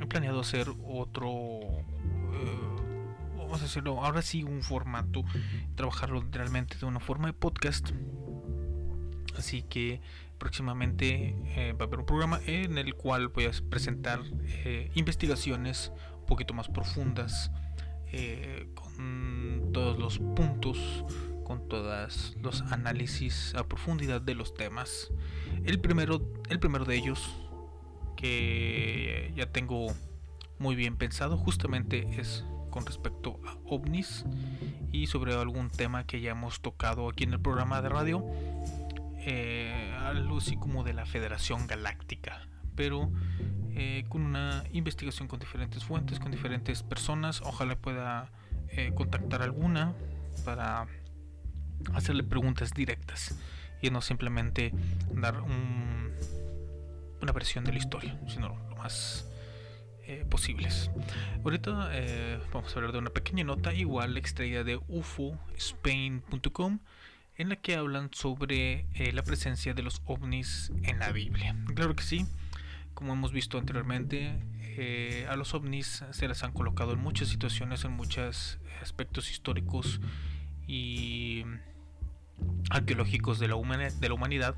he 0.00 0.06
planeado 0.06 0.40
hacer 0.40 0.68
otro, 0.84 1.30
eh, 1.30 2.76
vamos 3.36 3.60
a 3.60 3.64
decirlo, 3.64 4.04
ahora 4.04 4.22
sí 4.22 4.42
un 4.42 4.62
formato, 4.62 5.22
trabajarlo 5.76 6.24
realmente 6.32 6.76
de 6.78 6.86
una 6.86 7.00
forma 7.00 7.28
de 7.28 7.32
podcast. 7.32 7.90
Así 9.36 9.62
que 9.62 10.00
próximamente 10.38 11.36
eh, 11.56 11.74
va 11.74 11.84
a 11.84 11.86
haber 11.86 12.00
un 12.00 12.06
programa 12.06 12.40
en 12.46 12.76
el 12.76 12.94
cual 12.94 13.28
voy 13.28 13.44
a 13.44 13.50
presentar 13.70 14.20
investigaciones 14.94 15.92
un 16.18 16.26
poquito 16.26 16.54
más 16.54 16.68
profundas 16.68 17.52
con 18.74 19.70
todos 19.72 19.98
los 19.98 20.18
puntos, 20.18 21.04
con 21.50 21.66
todos 21.66 22.36
los 22.40 22.62
análisis 22.70 23.56
a 23.56 23.66
profundidad 23.66 24.20
de 24.20 24.36
los 24.36 24.54
temas. 24.54 25.10
El 25.64 25.80
primero, 25.80 26.22
el 26.48 26.60
primero 26.60 26.84
de 26.84 26.94
ellos 26.94 27.28
que 28.16 29.32
ya 29.34 29.46
tengo 29.46 29.88
muy 30.60 30.76
bien 30.76 30.96
pensado 30.96 31.36
justamente 31.36 32.06
es 32.20 32.44
con 32.70 32.86
respecto 32.86 33.40
a 33.44 33.56
ovnis 33.64 34.24
y 34.92 35.08
sobre 35.08 35.34
algún 35.34 35.70
tema 35.70 36.06
que 36.06 36.20
ya 36.20 36.30
hemos 36.30 36.60
tocado 36.60 37.08
aquí 37.08 37.24
en 37.24 37.32
el 37.32 37.40
programa 37.40 37.82
de 37.82 37.88
radio 37.88 38.24
eh, 39.18 39.92
algo 39.98 40.38
así 40.38 40.56
como 40.56 40.84
de 40.84 40.92
la 40.92 41.04
Federación 41.04 41.66
Galáctica, 41.66 42.46
pero 42.76 43.10
eh, 43.74 44.04
con 44.08 44.22
una 44.22 44.62
investigación 44.70 45.26
con 45.26 45.40
diferentes 45.40 45.82
fuentes, 45.82 46.20
con 46.20 46.30
diferentes 46.30 46.84
personas. 46.84 47.42
Ojalá 47.44 47.74
pueda 47.74 48.30
eh, 48.68 48.92
contactar 48.94 49.42
alguna 49.42 49.94
para 50.44 50.86
hacerle 51.94 52.22
preguntas 52.22 52.72
directas 52.74 53.34
y 53.82 53.90
no 53.90 54.00
simplemente 54.02 54.72
dar 55.14 55.40
un- 55.40 56.10
una 57.22 57.32
versión 57.32 57.64
de 57.64 57.72
la 57.72 57.78
historia, 57.78 58.18
sino 58.28 58.48
lo 58.68 58.76
más 58.76 59.26
eh, 60.06 60.24
posibles. 60.28 60.90
Ahorita 61.44 61.90
eh, 61.92 62.38
vamos 62.52 62.72
a 62.72 62.76
hablar 62.76 62.92
de 62.92 62.98
una 62.98 63.10
pequeña 63.10 63.44
nota 63.44 63.72
igual 63.74 64.16
extraída 64.16 64.64
de 64.64 64.80
ufospain.com 64.88 66.78
en 67.36 67.48
la 67.48 67.56
que 67.56 67.76
hablan 67.76 68.10
sobre 68.12 68.86
eh, 68.94 69.12
la 69.12 69.22
presencia 69.22 69.72
de 69.72 69.82
los 69.82 70.02
ovnis 70.06 70.72
en 70.82 70.98
la 70.98 71.10
Biblia. 71.12 71.54
Claro 71.74 71.94
que 71.94 72.02
sí, 72.02 72.26
como 72.94 73.12
hemos 73.12 73.32
visto 73.32 73.56
anteriormente, 73.58 74.34
eh, 74.60 75.26
a 75.30 75.36
los 75.36 75.54
ovnis 75.54 76.04
se 76.10 76.28
les 76.28 76.42
han 76.42 76.52
colocado 76.52 76.92
en 76.92 76.98
muchas 77.00 77.28
situaciones, 77.28 77.84
en 77.84 77.92
muchos 77.92 78.58
aspectos 78.82 79.30
históricos 79.30 80.00
y 80.66 81.44
arqueológicos 82.70 83.38
de 83.38 83.48
la, 83.48 83.56
humanidad 83.56 84.54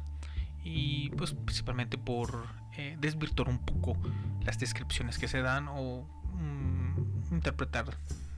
y 0.65 1.11
pues 1.11 1.33
principalmente 1.33 1.99
por 1.99 2.47
eh, 2.77 2.97
desvirtuar 3.01 3.49
un 3.49 3.65
poco 3.65 3.97
las 4.45 4.59
descripciones 4.59 5.19
que 5.19 5.29
se 5.29 5.41
dan 5.41 5.67
o 5.69 6.07
mm, 6.35 7.35
interpretar 7.35 7.97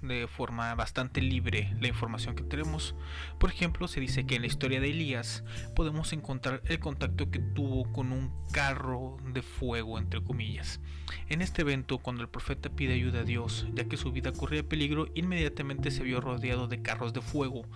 de 0.09 0.27
forma 0.29 0.75
bastante 0.75 1.21
libre 1.21 1.75
la 1.81 1.89
información 1.89 2.35
que 2.35 2.43
tenemos. 2.43 2.95
Por 3.39 3.51
ejemplo, 3.51 3.89
se 3.89 4.01
dice 4.01 4.27
que 4.27 4.37
en 4.37 4.43
la 4.43 4.47
historia 4.47 4.81
de 4.81 4.91
Elías 4.91 5.45
podemos 5.75 6.13
encontrar 6.13 6.63
el 6.67 6.79
contacto 6.79 7.31
que 7.31 7.39
tuvo 7.39 7.91
con 7.93 8.13
un 8.13 8.31
carro 8.53 9.17
de 9.33 9.43
fuego, 9.43 9.99
entre 9.99 10.23
comillas. 10.23 10.81
En 11.29 11.43
este 11.43 11.63
evento, 11.63 11.99
cuando 11.99 12.23
el 12.23 12.29
profeta 12.29 12.71
pide 12.71 12.95
ayuda 12.95 13.21
a 13.21 13.25
Dios, 13.25 13.67
ya 13.75 13.85
que 13.85 13.97
su 13.97 14.13
vida 14.13 14.33
corría 14.33 14.69
peligro, 14.69 15.09
inmediatamente 15.15 15.91
se 15.91 16.03
vio 16.03 16.21
rodeado 16.21 16.69
de 16.69 16.83
carros 16.83 17.13
de 17.13 17.21
fuego. 17.21 17.67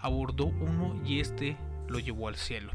Abordó 0.00 0.46
uno 0.46 1.00
y 1.04 1.20
este 1.20 1.56
lo 1.88 1.98
llevó 1.98 2.28
al 2.28 2.36
cielo. 2.36 2.72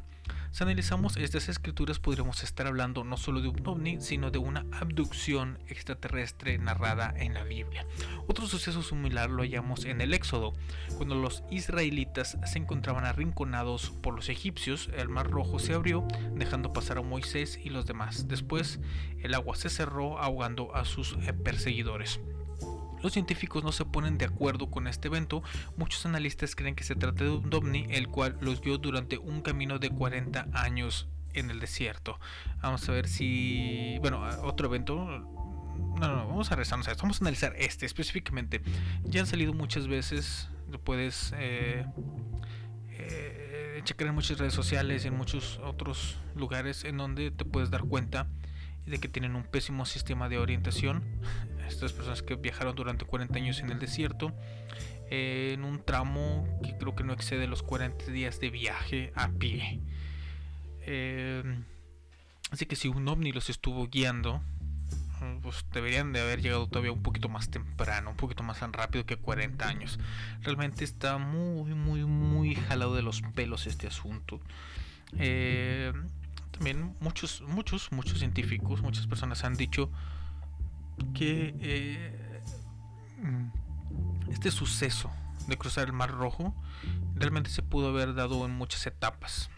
Si 0.53 0.61
analizamos 0.63 1.17
estas 1.17 1.49
escrituras 1.49 1.97
podríamos 1.97 2.43
estar 2.43 2.67
hablando 2.67 3.03
no 3.03 3.17
solo 3.17 3.41
de 3.41 3.47
un 3.47 3.65
ovni, 3.65 3.99
sino 4.01 4.29
de 4.29 4.37
una 4.37 4.67
abducción 4.71 5.57
extraterrestre 5.67 6.59
narrada 6.59 7.11
en 7.17 7.33
la 7.33 7.43
Biblia. 7.43 7.87
Otro 8.27 8.45
suceso 8.45 8.83
similar 8.83 9.31
lo 9.31 9.41
hallamos 9.41 9.85
en 9.85 9.99
el 9.99 10.13
Éxodo, 10.13 10.53
cuando 10.95 11.15
los 11.15 11.43
israelitas 11.49 12.37
se 12.45 12.59
encontraban 12.59 13.03
arrinconados 13.03 13.89
por 14.03 14.13
los 14.13 14.29
egipcios, 14.29 14.91
el 14.95 15.09
mar 15.09 15.31
rojo 15.31 15.57
se 15.57 15.73
abrió, 15.73 16.07
dejando 16.35 16.71
pasar 16.71 16.99
a 16.99 17.01
Moisés 17.01 17.59
y 17.63 17.71
los 17.71 17.87
demás. 17.87 18.27
Después, 18.27 18.79
el 19.23 19.33
agua 19.33 19.55
se 19.55 19.71
cerró 19.71 20.19
ahogando 20.19 20.75
a 20.75 20.85
sus 20.85 21.17
perseguidores. 21.43 22.19
Los 23.03 23.13
científicos 23.13 23.63
no 23.63 23.71
se 23.71 23.85
ponen 23.85 24.17
de 24.17 24.25
acuerdo 24.25 24.71
con 24.71 24.87
este 24.87 25.09
evento. 25.09 25.43
Muchos 25.77 26.05
analistas 26.05 26.55
creen 26.55 26.73
que 26.73 26.85
se 26.85 26.95
trata 26.95 27.25
de 27.25 27.29
un 27.31 27.53
ovni, 27.53 27.85
el 27.89 28.07
cual 28.07 28.37
los 28.41 28.61
guió 28.61 28.77
durante 28.77 29.17
un 29.17 29.41
camino 29.41 29.77
de 29.77 29.89
40 29.89 30.47
años 30.53 31.09
en 31.33 31.51
el 31.51 31.59
desierto. 31.59 32.19
Vamos 32.61 32.87
a 32.87 32.93
ver 32.93 33.07
si. 33.07 33.97
Bueno, 33.99 34.23
otro 34.43 34.67
evento. 34.67 34.95
No, 34.95 36.07
no, 36.07 36.15
no, 36.15 36.27
vamos 36.27 36.51
a 36.51 36.55
rezarnos 36.55 36.87
a 36.87 36.91
esto. 36.91 37.03
Vamos 37.03 37.21
a 37.21 37.23
analizar 37.25 37.53
este 37.57 37.85
específicamente. 37.85 38.61
Ya 39.03 39.19
han 39.19 39.27
salido 39.27 39.53
muchas 39.53 39.87
veces. 39.87 40.49
Lo 40.71 40.79
puedes 40.79 41.33
eh, 41.37 41.85
eh, 42.89 43.81
checar 43.83 44.07
en 44.07 44.15
muchas 44.15 44.37
redes 44.37 44.53
sociales, 44.53 45.05
en 45.05 45.15
muchos 45.15 45.59
otros 45.63 46.17
lugares 46.35 46.83
en 46.83 46.97
donde 46.97 47.31
te 47.31 47.45
puedes 47.45 47.69
dar 47.69 47.83
cuenta 47.83 48.27
de 48.85 48.99
que 48.99 49.07
tienen 49.07 49.35
un 49.35 49.43
pésimo 49.43 49.85
sistema 49.85 50.29
de 50.29 50.37
orientación. 50.37 51.03
Estas 51.67 51.93
personas 51.93 52.21
que 52.21 52.35
viajaron 52.35 52.75
durante 52.75 53.05
40 53.05 53.35
años 53.37 53.59
en 53.59 53.69
el 53.69 53.79
desierto, 53.79 54.33
eh, 55.09 55.51
en 55.53 55.63
un 55.63 55.83
tramo 55.83 56.47
que 56.63 56.77
creo 56.77 56.95
que 56.95 57.03
no 57.03 57.13
excede 57.13 57.47
los 57.47 57.63
40 57.63 58.05
días 58.05 58.39
de 58.39 58.49
viaje 58.49 59.11
a 59.15 59.29
pie. 59.29 59.81
Eh, 60.81 61.43
así 62.51 62.65
que 62.65 62.75
si 62.75 62.87
un 62.87 63.07
ovni 63.07 63.31
los 63.31 63.49
estuvo 63.49 63.87
guiando, 63.87 64.41
pues 65.41 65.65
deberían 65.71 66.13
de 66.13 66.21
haber 66.21 66.41
llegado 66.41 66.67
todavía 66.67 66.91
un 66.91 67.03
poquito 67.03 67.29
más 67.29 67.49
temprano, 67.49 68.11
un 68.11 68.17
poquito 68.17 68.43
más 68.43 68.59
tan 68.59 68.73
rápido 68.73 69.05
que 69.05 69.17
40 69.17 69.67
años. 69.67 69.99
Realmente 70.41 70.83
está 70.83 71.17
muy, 71.17 71.73
muy, 71.73 72.03
muy 72.05 72.55
jalado 72.55 72.95
de 72.95 73.01
los 73.01 73.21
pelos 73.21 73.67
este 73.67 73.87
asunto. 73.87 74.41
Eh, 75.17 75.93
también 76.51 76.95
muchos, 76.99 77.41
muchos, 77.41 77.91
muchos 77.91 78.19
científicos, 78.19 78.81
muchas 78.81 79.07
personas 79.07 79.43
han 79.43 79.55
dicho 79.55 79.89
que 81.13 81.55
eh, 81.59 82.41
este 84.29 84.51
suceso 84.51 85.11
de 85.47 85.57
cruzar 85.57 85.85
el 85.87 85.93
Mar 85.93 86.11
Rojo 86.11 86.55
realmente 87.15 87.49
se 87.49 87.61
pudo 87.61 87.89
haber 87.89 88.13
dado 88.13 88.45
en 88.45 88.51
muchas 88.51 88.85
etapas 88.87 89.49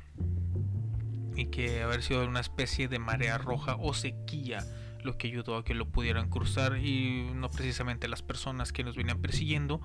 y 1.35 1.47
que 1.47 1.81
haber 1.83 2.01
sido 2.01 2.25
una 2.25 2.39
especie 2.39 2.87
de 2.87 2.99
marea 2.99 3.37
roja 3.37 3.75
o 3.79 3.93
sequía 3.93 4.65
lo 5.03 5.17
que 5.17 5.27
ayudó 5.27 5.57
a 5.57 5.63
que 5.63 5.73
lo 5.73 5.89
pudieran 5.89 6.29
cruzar 6.29 6.77
y 6.77 7.29
no 7.35 7.51
precisamente 7.51 8.07
las 8.07 8.21
personas 8.21 8.71
que 8.71 8.83
nos 8.83 8.95
venían 8.95 9.21
persiguiendo 9.21 9.81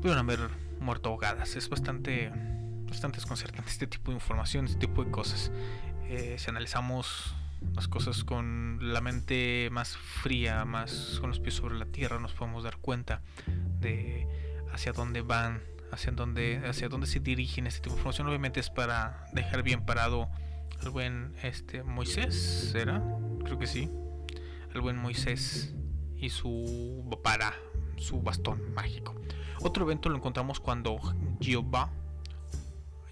pudieron 0.00 0.18
haber 0.18 0.40
muerto 0.80 1.10
ahogadas. 1.10 1.56
Es 1.56 1.68
bastante, 1.68 2.32
bastante 2.88 3.18
desconcertante 3.18 3.70
este 3.70 3.86
tipo 3.86 4.10
de 4.10 4.16
información, 4.16 4.64
este 4.64 4.78
tipo 4.78 5.04
de 5.04 5.10
cosas. 5.10 5.52
Eh, 6.08 6.36
si 6.38 6.48
analizamos 6.48 7.34
las 7.74 7.88
cosas 7.88 8.24
con 8.24 8.78
la 8.80 9.00
mente 9.00 9.68
más 9.70 9.96
fría, 9.96 10.64
más 10.64 11.18
con 11.20 11.30
los 11.30 11.40
pies 11.40 11.54
sobre 11.54 11.78
la 11.78 11.86
tierra, 11.86 12.18
nos 12.18 12.32
podemos 12.32 12.64
dar 12.64 12.76
cuenta 12.78 13.22
de 13.80 14.26
hacia 14.72 14.92
dónde 14.92 15.22
van, 15.22 15.62
hacia 15.92 16.12
dónde, 16.12 16.62
hacia 16.66 16.88
dónde 16.88 17.06
se 17.06 17.20
dirigen 17.20 17.66
este 17.66 17.80
tipo 17.80 17.94
de 17.94 17.98
información. 17.98 18.28
Obviamente 18.28 18.60
es 18.60 18.70
para 18.70 19.26
dejar 19.32 19.62
bien 19.62 19.84
parado 19.84 20.28
al 20.80 20.90
buen 20.90 21.34
este 21.42 21.82
Moisés, 21.82 22.70
¿será? 22.72 23.02
Creo 23.44 23.58
que 23.58 23.66
sí. 23.66 23.90
Al 24.74 24.80
buen 24.80 24.96
Moisés 24.96 25.74
y 26.16 26.30
su 26.30 27.04
para 27.22 27.54
su 27.96 28.22
bastón 28.22 28.72
mágico. 28.74 29.14
Otro 29.60 29.84
evento 29.84 30.08
lo 30.08 30.16
encontramos 30.16 30.60
cuando 30.60 30.98
Jehová 31.40 31.90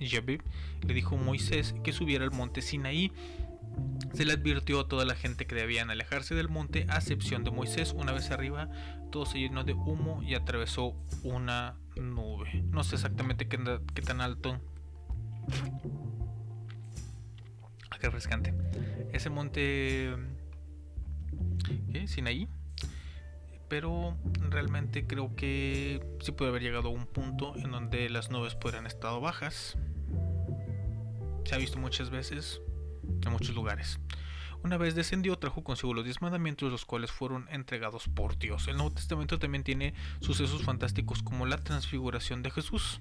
Yahvé 0.00 0.40
le 0.86 0.94
dijo 0.94 1.16
a 1.16 1.18
Moisés 1.18 1.74
que 1.82 1.92
subiera 1.92 2.24
al 2.24 2.30
monte 2.30 2.62
Sinaí 2.62 3.12
Se 4.14 4.24
le 4.24 4.32
advirtió 4.32 4.80
a 4.80 4.88
toda 4.88 5.04
la 5.04 5.14
gente 5.14 5.46
que 5.46 5.54
debían 5.54 5.90
alejarse 5.90 6.34
del 6.34 6.48
monte, 6.48 6.86
a 6.88 6.96
excepción 6.96 7.44
de 7.44 7.50
Moisés. 7.50 7.92
Una 7.96 8.12
vez 8.12 8.30
arriba, 8.30 8.68
todo 9.12 9.26
se 9.26 9.38
llenó 9.38 9.64
de 9.64 9.74
humo 9.74 10.22
y 10.22 10.34
atravesó 10.34 10.94
una 11.22 11.76
nube. 11.96 12.62
No 12.70 12.82
sé 12.84 12.96
exactamente 12.96 13.48
qué, 13.48 13.58
qué 13.94 14.02
tan 14.02 14.20
alto. 14.20 14.60
Ah, 17.90 17.98
Qué 18.00 18.06
refrescante. 18.06 18.54
Ese 19.12 19.30
monte. 19.30 20.16
¿Qué? 21.92 22.06
Sinaí. 22.08 22.48
Pero 23.68 24.16
realmente 24.48 25.06
creo 25.06 25.36
que 25.36 26.00
sí 26.20 26.32
puede 26.32 26.50
haber 26.50 26.62
llegado 26.62 26.88
a 26.88 26.92
un 26.92 27.06
punto 27.06 27.54
en 27.56 27.70
donde 27.70 28.08
las 28.08 28.30
nubes 28.30 28.54
podrían 28.54 28.86
estado 28.86 29.20
bajas. 29.20 29.76
Se 31.44 31.54
ha 31.54 31.58
visto 31.58 31.78
muchas 31.78 32.10
veces 32.10 32.60
en 33.24 33.32
muchos 33.32 33.54
lugares. 33.54 33.98
Una 34.64 34.76
vez 34.76 34.94
descendió, 34.94 35.38
trajo 35.38 35.62
consigo 35.62 35.94
los 35.94 36.04
diez 36.04 36.20
mandamientos, 36.20 36.70
los 36.70 36.84
cuales 36.84 37.12
fueron 37.12 37.46
entregados 37.50 38.08
por 38.08 38.38
Dios. 38.38 38.66
El 38.66 38.76
Nuevo 38.76 38.92
Testamento 38.92 39.38
también 39.38 39.62
tiene 39.62 39.94
sucesos 40.20 40.62
fantásticos 40.62 41.22
como 41.22 41.46
la 41.46 41.58
transfiguración 41.58 42.42
de 42.42 42.50
Jesús. 42.50 43.00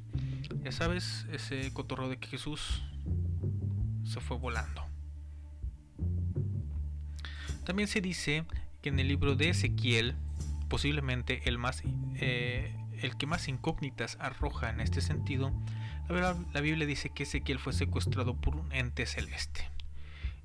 Ya 0.63 0.71
sabes, 0.71 1.25
ese 1.31 1.73
cotorreo 1.73 2.09
de 2.09 2.17
que 2.17 2.27
Jesús 2.27 2.83
se 4.05 4.19
fue 4.19 4.37
volando. 4.37 4.85
También 7.65 7.87
se 7.87 8.01
dice 8.01 8.45
que 8.81 8.89
en 8.89 8.99
el 8.99 9.07
libro 9.07 9.35
de 9.35 9.49
Ezequiel, 9.49 10.15
posiblemente 10.69 11.41
el, 11.49 11.57
más, 11.57 11.81
eh, 12.15 12.75
el 13.01 13.17
que 13.17 13.25
más 13.25 13.47
incógnitas 13.47 14.17
arroja 14.21 14.69
en 14.69 14.79
este 14.79 15.01
sentido, 15.01 15.51
la 16.07 16.61
Biblia 16.61 16.85
dice 16.85 17.09
que 17.09 17.23
Ezequiel 17.23 17.59
fue 17.59 17.73
secuestrado 17.73 18.35
por 18.35 18.55
un 18.55 18.71
ente 18.71 19.05
celeste 19.05 19.69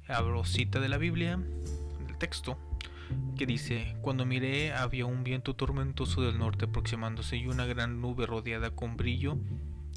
abro 0.08 0.44
cita 0.44 0.80
de 0.80 0.88
la 0.88 0.98
Biblia, 0.98 1.38
del 2.06 2.18
texto, 2.18 2.58
que 3.36 3.46
dice, 3.46 3.96
cuando 4.02 4.24
miré 4.24 4.72
había 4.72 5.06
un 5.06 5.24
viento 5.24 5.54
tormentoso 5.54 6.22
del 6.22 6.38
norte 6.38 6.64
aproximándose 6.66 7.36
y 7.36 7.46
una 7.46 7.66
gran 7.66 8.00
nube 8.00 8.26
rodeada 8.26 8.70
con 8.70 8.96
brillo, 8.96 9.36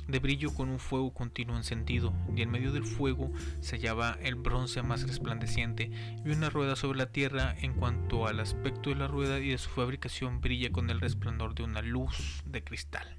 de 0.08 0.20
brillo 0.20 0.54
con 0.54 0.70
un 0.70 0.80
fuego 0.80 1.13
continuo 1.13 1.58
encendido, 1.58 2.13
y 2.36 2.41
en 2.41 2.52
medio 2.52 2.72
del 2.72 2.84
fuego 2.84 3.32
se 3.60 3.78
hallaba 3.78 4.18
el 4.22 4.36
bronce 4.36 4.84
más 4.84 5.04
resplandeciente, 5.04 5.89
y 6.24 6.30
una 6.30 6.50
rueda 6.50 6.76
sobre 6.76 7.00
la 7.00 7.12
tierra 7.12 7.56
en 7.60 7.74
cuanto 7.74 8.28
al 8.28 8.39
aspecto 8.39 8.89
de 8.89 8.98
la 8.98 9.08
rueda 9.08 9.39
y 9.39 9.50
de 9.50 9.58
su 9.58 9.70
fabricación 9.70 10.41
brilla 10.41 10.72
con 10.72 10.89
el 10.89 11.02
resplandor 11.02 11.56
de 11.56 11.63
una 11.63 11.82
luz 11.82 12.44
de 12.46 12.63
cristal. 12.63 13.18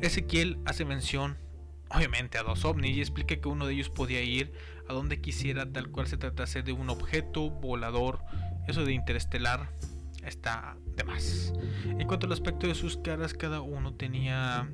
Ezequiel 0.00 0.58
hace 0.66 0.84
mención 0.84 1.36
obviamente 1.90 2.38
a 2.38 2.42
dos 2.42 2.64
ovnis 2.64 2.96
y 2.96 3.00
explica 3.00 3.36
que 3.36 3.48
uno 3.48 3.66
de 3.66 3.74
ellos 3.74 3.88
podía 3.88 4.22
ir 4.22 4.52
a 4.88 4.92
donde 4.92 5.20
quisiera 5.20 5.70
tal 5.70 5.88
cual 5.88 6.06
se 6.06 6.16
tratase 6.16 6.62
de 6.62 6.72
un 6.72 6.90
objeto 6.90 7.50
volador 7.50 8.20
eso 8.68 8.84
de 8.84 8.92
interestelar 8.92 9.70
está 10.22 10.76
de 10.94 11.02
más. 11.02 11.54
En 11.84 12.06
cuanto 12.06 12.26
al 12.26 12.32
aspecto 12.32 12.66
de 12.66 12.74
sus 12.74 12.98
caras 12.98 13.32
cada 13.32 13.62
uno 13.62 13.94
tenía 13.94 14.70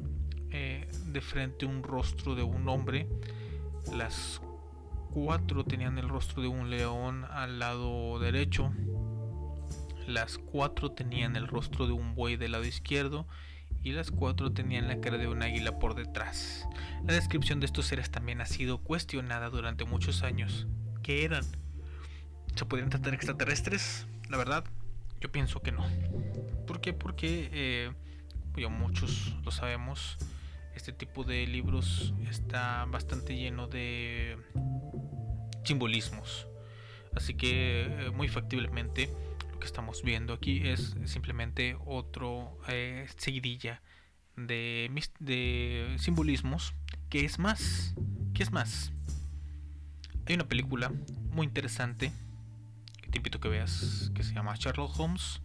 eh, 0.50 0.88
de 1.06 1.20
frente 1.20 1.64
un 1.64 1.82
rostro 1.84 2.34
de 2.34 2.42
un 2.42 2.68
hombre. 2.68 3.08
Las 3.96 4.42
cuatro 5.12 5.64
tenían 5.64 5.96
el 5.98 6.08
rostro 6.08 6.42
de 6.42 6.48
un 6.48 6.70
león 6.70 7.24
al 7.30 7.60
lado 7.60 8.18
derecho. 8.18 8.72
Las 10.08 10.38
cuatro 10.38 10.90
tenían 10.90 11.36
el 11.36 11.46
rostro 11.46 11.86
de 11.86 11.92
un 11.92 12.16
buey 12.16 12.36
del 12.36 12.52
lado 12.52 12.64
izquierdo 12.64 13.28
y 13.84 13.92
las 13.92 14.10
cuatro 14.10 14.50
tenían 14.50 14.88
la 14.88 15.00
cara 15.00 15.18
de 15.18 15.28
un 15.28 15.42
águila 15.42 15.78
por 15.78 15.94
detrás. 15.94 16.66
La 17.06 17.12
descripción 17.12 17.60
de 17.60 17.66
estos 17.66 17.86
seres 17.86 18.10
también 18.10 18.40
ha 18.40 18.46
sido 18.46 18.78
cuestionada 18.78 19.50
durante 19.50 19.84
muchos 19.84 20.22
años. 20.22 20.66
¿Qué 21.02 21.24
eran? 21.24 21.44
¿Se 22.56 22.64
podrían 22.64 22.88
tratar 22.88 23.12
extraterrestres? 23.12 24.06
La 24.30 24.38
verdad, 24.38 24.64
yo 25.20 25.30
pienso 25.30 25.60
que 25.60 25.70
no. 25.70 25.86
¿Por 26.66 26.80
qué? 26.80 26.94
Porque, 26.94 27.50
eh, 27.52 27.92
muchos 28.70 29.36
lo 29.44 29.50
sabemos, 29.50 30.16
este 30.74 30.92
tipo 30.92 31.24
de 31.24 31.46
libros 31.46 32.14
está 32.28 32.86
bastante 32.86 33.36
lleno 33.36 33.66
de 33.66 34.38
simbolismos. 35.62 36.46
Así 37.14 37.34
que, 37.34 37.82
eh, 37.82 38.10
muy 38.10 38.28
factiblemente, 38.28 39.10
que 39.64 39.68
estamos 39.68 40.02
viendo 40.02 40.34
aquí 40.34 40.68
es 40.68 40.94
simplemente 41.06 41.74
otro 41.86 42.58
eh, 42.68 43.06
seguidilla 43.16 43.80
de, 44.36 44.90
de 45.20 45.96
simbolismos. 45.98 46.74
Que 47.08 47.24
es 47.24 47.38
más 47.38 47.94
que 48.34 48.42
es 48.42 48.52
más 48.52 48.92
hay 50.26 50.34
una 50.34 50.48
película 50.48 50.92
muy 51.30 51.46
interesante 51.46 52.12
que 53.00 53.08
te 53.08 53.18
invito 53.18 53.40
que 53.40 53.48
veas 53.48 54.10
que 54.14 54.22
se 54.22 54.34
llama 54.34 54.54
Sherlock 54.54 54.98
Holmes 54.98 55.40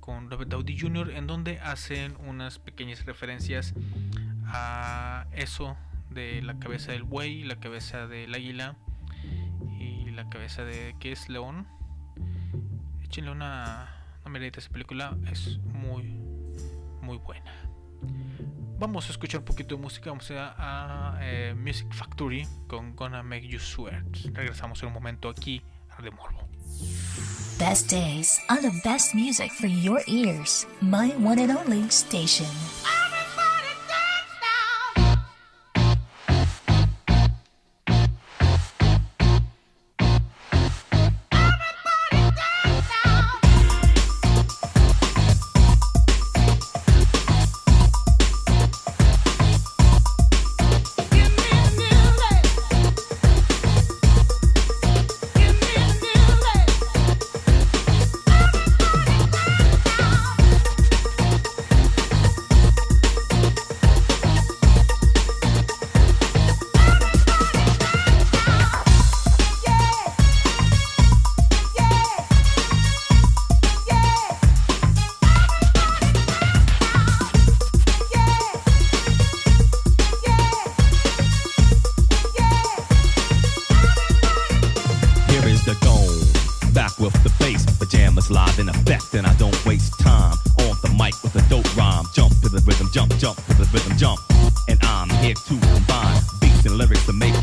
con 0.00 0.30
Robert 0.30 0.50
Downey 0.50 0.78
Jr. 0.78 1.10
en 1.10 1.26
donde 1.26 1.60
hacen 1.60 2.16
unas 2.26 2.58
pequeñas 2.58 3.06
referencias 3.06 3.72
a 4.46 5.26
eso 5.32 5.76
de 6.10 6.42
la 6.42 6.58
cabeza 6.58 6.92
del 6.92 7.04
buey, 7.04 7.44
la 7.44 7.56
cabeza 7.60 8.06
del 8.06 8.34
águila 8.34 8.76
y 9.78 10.10
la 10.10 10.28
cabeza 10.28 10.64
de 10.64 10.94
que 10.98 11.12
es 11.12 11.28
león 11.30 11.66
échenle 13.12 13.30
una, 13.30 13.94
una 14.22 14.30
miradita 14.30 14.58
esa 14.58 14.70
película, 14.70 15.14
es 15.30 15.58
muy, 15.64 16.04
muy 17.02 17.18
buena. 17.18 17.52
Vamos 18.78 19.06
a 19.08 19.10
escuchar 19.12 19.40
un 19.40 19.44
poquito 19.44 19.76
de 19.76 19.82
música, 19.82 20.08
vamos 20.08 20.30
a, 20.30 20.54
a 20.56 21.18
eh, 21.20 21.54
Music 21.54 21.92
Factory 21.92 22.48
con 22.68 22.96
Gonna 22.96 23.22
Make 23.22 23.48
You 23.48 23.58
Sweat. 23.58 24.02
Regresamos 24.32 24.82
en 24.82 24.88
un 24.88 24.94
momento 24.94 25.28
aquí 25.28 25.62
a 25.90 26.00
De 26.00 26.10
Morbo. 26.10 26.48
Best 27.58 27.90
days 27.90 28.40
on 28.48 28.62
the 28.62 28.72
best 28.82 29.14
music 29.14 29.52
for 29.52 29.68
your 29.68 30.00
ears. 30.06 30.66
My 30.80 31.12
one 31.22 31.38
and 31.38 31.50
only 31.50 31.90
station. 31.90 32.48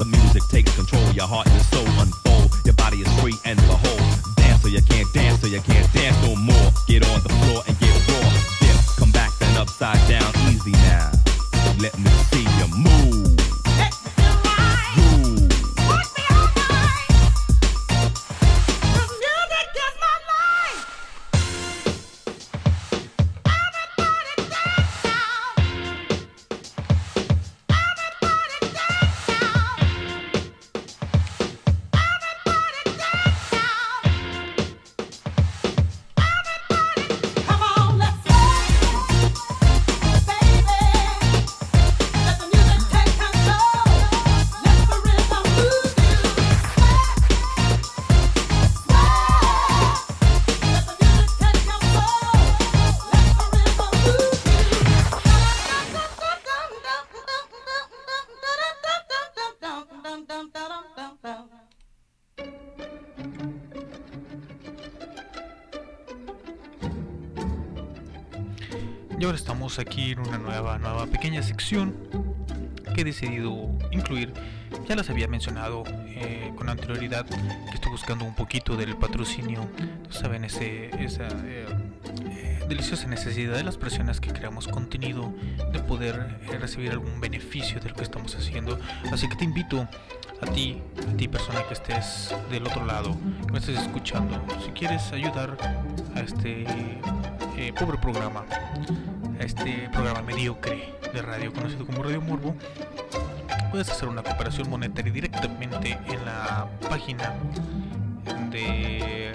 The 0.00 0.06
music 0.06 0.42
takes 0.48 0.74
control. 0.74 1.04
Your 1.12 1.28
heart 1.28 1.46
and 1.46 1.60
soul 1.68 1.84
unfold. 2.00 2.56
Your 2.64 2.72
body 2.72 3.04
is 3.04 3.20
free 3.20 3.36
and 3.44 3.60
behold. 3.68 4.00
Dance 4.40 4.62
so 4.62 4.68
you 4.68 4.80
can't 4.80 5.12
dance, 5.12 5.42
so 5.42 5.46
you 5.46 5.60
can't 5.60 5.92
dance 5.92 6.16
no 6.24 6.36
more. 6.36 6.72
Get 6.88 7.04
on 7.04 7.20
the 7.20 7.28
floor 7.44 7.60
sección 71.50 71.96
que 72.94 73.00
he 73.00 73.04
decidido 73.04 73.68
incluir. 73.90 74.32
Ya 74.88 74.94
las 74.94 75.10
había 75.10 75.26
mencionado 75.26 75.82
eh, 76.06 76.52
con 76.56 76.68
anterioridad 76.68 77.26
que 77.26 77.74
estoy 77.74 77.90
buscando 77.90 78.24
un 78.24 78.36
poquito 78.36 78.76
del 78.76 78.96
patrocinio. 78.96 79.68
Saben, 80.10 80.44
ese, 80.44 80.90
esa 81.04 81.26
eh, 81.44 81.66
eh, 82.30 82.64
deliciosa 82.68 83.08
necesidad 83.08 83.56
de 83.56 83.64
las 83.64 83.76
personas 83.76 84.20
que 84.20 84.32
creamos 84.32 84.68
contenido 84.68 85.34
de 85.72 85.80
poder 85.80 86.38
eh, 86.42 86.58
recibir 86.58 86.92
algún 86.92 87.20
beneficio 87.20 87.80
de 87.80 87.88
lo 87.88 87.96
que 87.96 88.04
estamos 88.04 88.36
haciendo. 88.36 88.78
Así 89.12 89.28
que 89.28 89.34
te 89.34 89.44
invito 89.44 89.88
a 90.40 90.46
ti, 90.46 90.80
a 91.12 91.16
ti 91.16 91.26
persona 91.26 91.64
que 91.66 91.74
estés 91.74 92.32
del 92.48 92.64
otro 92.64 92.86
lado, 92.86 93.16
que 93.44 93.52
me 93.52 93.58
estés 93.58 93.76
escuchando, 93.76 94.40
si 94.64 94.70
quieres 94.70 95.12
ayudar 95.12 95.56
a 96.14 96.20
este 96.20 96.64
eh, 97.56 97.72
pobre 97.78 97.98
programa, 97.98 98.44
a 99.40 99.42
este 99.42 99.88
programa 99.92 100.22
mediocre 100.22 100.99
de 101.12 101.22
radio 101.22 101.52
conocido 101.52 101.86
como 101.86 102.02
Radio 102.02 102.20
Morbo, 102.20 102.54
puedes 103.70 103.90
hacer 103.90 104.08
una 104.08 104.22
cooperación 104.22 104.68
monetaria 104.70 105.12
directamente 105.12 105.98
en 106.06 106.24
la 106.24 106.68
página 106.88 107.34
de... 108.50 109.32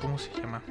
¿Cómo 0.00 0.18
se 0.18 0.30
llama? 0.40 0.62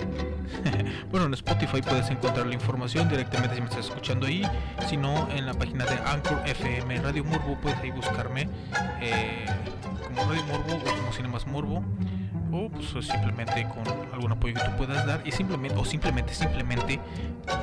bueno, 1.11 1.27
en 1.27 1.33
Spotify 1.33 1.81
puedes 1.81 2.09
encontrar 2.09 2.47
la 2.47 2.53
información 2.53 3.07
directamente 3.09 3.55
si 3.55 3.61
me 3.61 3.67
estás 3.67 3.85
escuchando 3.87 4.27
ahí. 4.27 4.43
Si 4.87 4.97
no, 4.97 5.29
en 5.31 5.45
la 5.45 5.53
página 5.53 5.85
de 5.85 5.95
Anchor 6.05 6.41
FM 6.45 7.01
Radio 7.01 7.23
Morbo 7.23 7.57
puedes 7.61 7.77
ahí 7.79 7.91
buscarme 7.91 8.49
eh, 9.01 9.45
como 10.03 10.29
Radio 10.29 10.43
Morbo 10.45 10.75
o 10.75 10.95
como 10.95 11.13
Cinemas 11.13 11.47
Morbo. 11.47 11.83
O 12.51 12.69
pues 12.69 12.95
o 12.95 13.01
simplemente 13.01 13.67
con 13.67 13.87
algún 14.13 14.31
apoyo 14.31 14.53
que 14.53 14.61
tú 14.61 14.77
puedas 14.77 15.05
dar. 15.05 15.21
Y 15.25 15.31
simplemente, 15.31 15.77
o 15.77 15.85
simplemente, 15.85 16.33
simplemente 16.33 16.99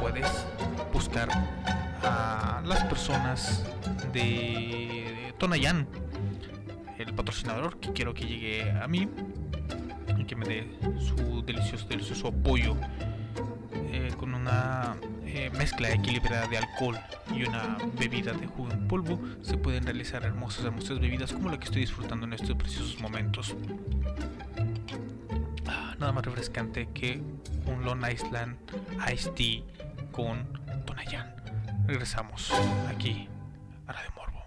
puedes 0.00 0.46
buscar 0.92 1.28
a 2.02 2.62
las 2.64 2.84
personas 2.84 3.64
de 4.12 5.34
Tonayan, 5.38 5.86
el 6.98 7.14
patrocinador 7.14 7.78
que 7.80 7.92
quiero 7.92 8.14
que 8.14 8.26
llegue 8.26 8.70
a 8.70 8.86
mí 8.86 9.08
y 10.16 10.24
que 10.24 10.36
me 10.36 10.46
dé 10.46 10.78
su 10.98 11.42
delicioso, 11.42 11.86
delicioso 11.88 12.28
apoyo 12.28 12.76
eh, 13.90 14.12
con 14.18 14.34
una 14.34 14.96
eh, 15.26 15.50
mezcla 15.58 15.90
equilibrada 15.90 16.46
de 16.46 16.58
alcohol 16.58 16.98
y 17.34 17.42
una 17.42 17.76
bebida 17.98 18.32
de 18.32 18.46
jugo 18.46 18.70
en 18.70 18.86
polvo 18.86 19.18
se 19.42 19.56
pueden 19.56 19.84
realizar 19.84 20.22
hermosas, 20.24 20.64
hermosas 20.64 21.00
bebidas 21.00 21.32
como 21.32 21.50
la 21.50 21.58
que 21.58 21.64
estoy 21.64 21.80
disfrutando 21.80 22.26
en 22.26 22.34
estos 22.34 22.54
preciosos 22.56 23.00
momentos. 23.00 23.56
Nada 26.04 26.12
más 26.12 26.26
refrescante 26.26 26.86
que 26.92 27.22
un 27.64 27.82
Long 27.82 28.04
Island 28.06 28.58
Iced 29.10 29.32
Tea 29.32 29.62
con 30.12 30.46
Tonayan. 30.84 31.34
Regresamos 31.86 32.52
aquí 32.94 33.26
a 33.86 33.92
Radio 33.94 34.10
Morbo. 34.14 34.44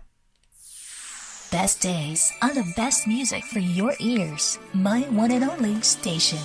Best 1.51 1.81
days 1.83 2.31
are 2.41 2.53
the 2.53 2.73
best 2.79 3.07
music 3.07 3.43
for 3.43 3.57
your 3.57 3.95
ears. 3.99 4.59
My 4.71 5.01
one 5.09 5.31
and 5.31 5.49
only 5.49 5.81
station. 5.81 6.37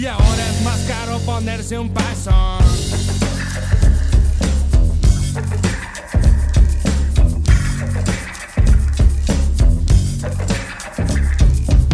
Y 0.00 0.06
ahora 0.06 0.48
es 0.48 0.62
más 0.62 0.80
caro 0.88 1.18
ponerse 1.26 1.78
un 1.78 1.90
paso. 1.90 2.30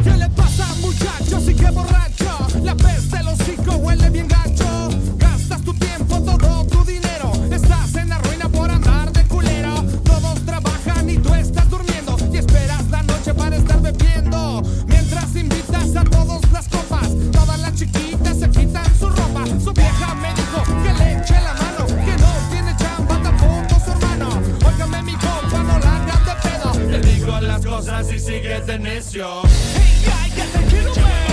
¿Qué 0.04 0.10
le 0.10 0.30
pasa, 0.30 0.66
muchacho? 0.82 1.40
Sí 1.40 1.52
que 1.56 1.68
borracho. 1.68 2.46
La 2.62 2.76
peste 2.76 3.16
del 3.16 3.26
hocico 3.26 3.74
huele 3.74 4.08
bien 4.10 4.28
gacho. 4.28 4.45
Chiquitas 17.76 18.38
se 18.38 18.48
quitan 18.48 18.98
su 18.98 19.06
ropa. 19.10 19.44
Su 19.62 19.70
vieja 19.74 20.14
me 20.14 20.32
dijo 20.32 20.62
que 20.82 20.92
le 20.94 21.18
eche 21.18 21.34
la 21.34 21.52
mano. 21.52 21.86
Que 21.86 22.16
no 22.16 22.32
tiene 22.50 22.74
chamba 22.76 23.20
tampoco 23.22 23.84
su 23.84 23.90
hermano. 23.90 24.40
Óigame 24.66 25.02
mi 25.02 25.12
compa, 25.12 25.62
no 25.62 25.78
la 25.78 25.96
hagas 25.96 26.24
de 26.24 26.48
pedo. 26.48 26.72
Te 26.90 27.06
digo 27.06 27.38
las 27.38 27.66
cosas 27.66 28.10
y 28.10 28.18
sigue 28.18 28.62
de 28.62 28.78
necio. 28.78 29.42
Hey, 29.74 30.04
guy, 30.06 30.30
get 30.34 30.52
the 30.54 30.74
kilo, 30.74 30.94
man. 30.94 31.25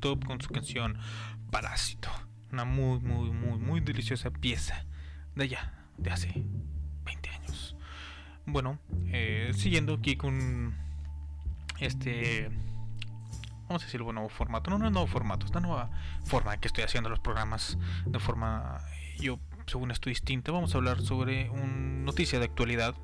Con 0.00 0.40
su 0.40 0.50
canción 0.50 0.96
Parásito. 1.50 2.08
Una 2.52 2.64
muy, 2.64 3.00
muy, 3.00 3.30
muy, 3.30 3.58
muy 3.58 3.80
deliciosa 3.80 4.30
pieza 4.30 4.86
de 5.34 5.44
allá, 5.44 5.72
de 5.96 6.10
hace 6.10 6.44
20 7.04 7.30
años. 7.30 7.76
Bueno, 8.46 8.78
eh, 9.06 9.50
siguiendo 9.54 9.94
aquí 9.94 10.16
con 10.16 10.74
este. 11.80 12.48
Vamos 13.68 13.82
a 13.82 13.86
decirlo, 13.86 14.12
nuevo 14.12 14.28
formato. 14.28 14.70
No, 14.70 14.78
no 14.78 14.86
es 14.86 14.92
nuevo 14.92 15.08
formato, 15.08 15.46
es 15.46 15.50
una 15.50 15.60
nueva 15.60 15.90
forma 16.24 16.54
en 16.54 16.60
que 16.60 16.68
estoy 16.68 16.84
haciendo 16.84 17.10
los 17.10 17.18
programas 17.18 17.76
de 18.06 18.20
forma. 18.20 18.78
Yo, 19.18 19.40
según 19.66 19.90
esto, 19.90 20.10
distinta. 20.10 20.52
Vamos 20.52 20.74
a 20.74 20.78
hablar 20.78 21.02
sobre 21.02 21.50
una 21.50 21.66
noticia 21.66 22.38
de 22.38 22.44
actualidad 22.44 22.94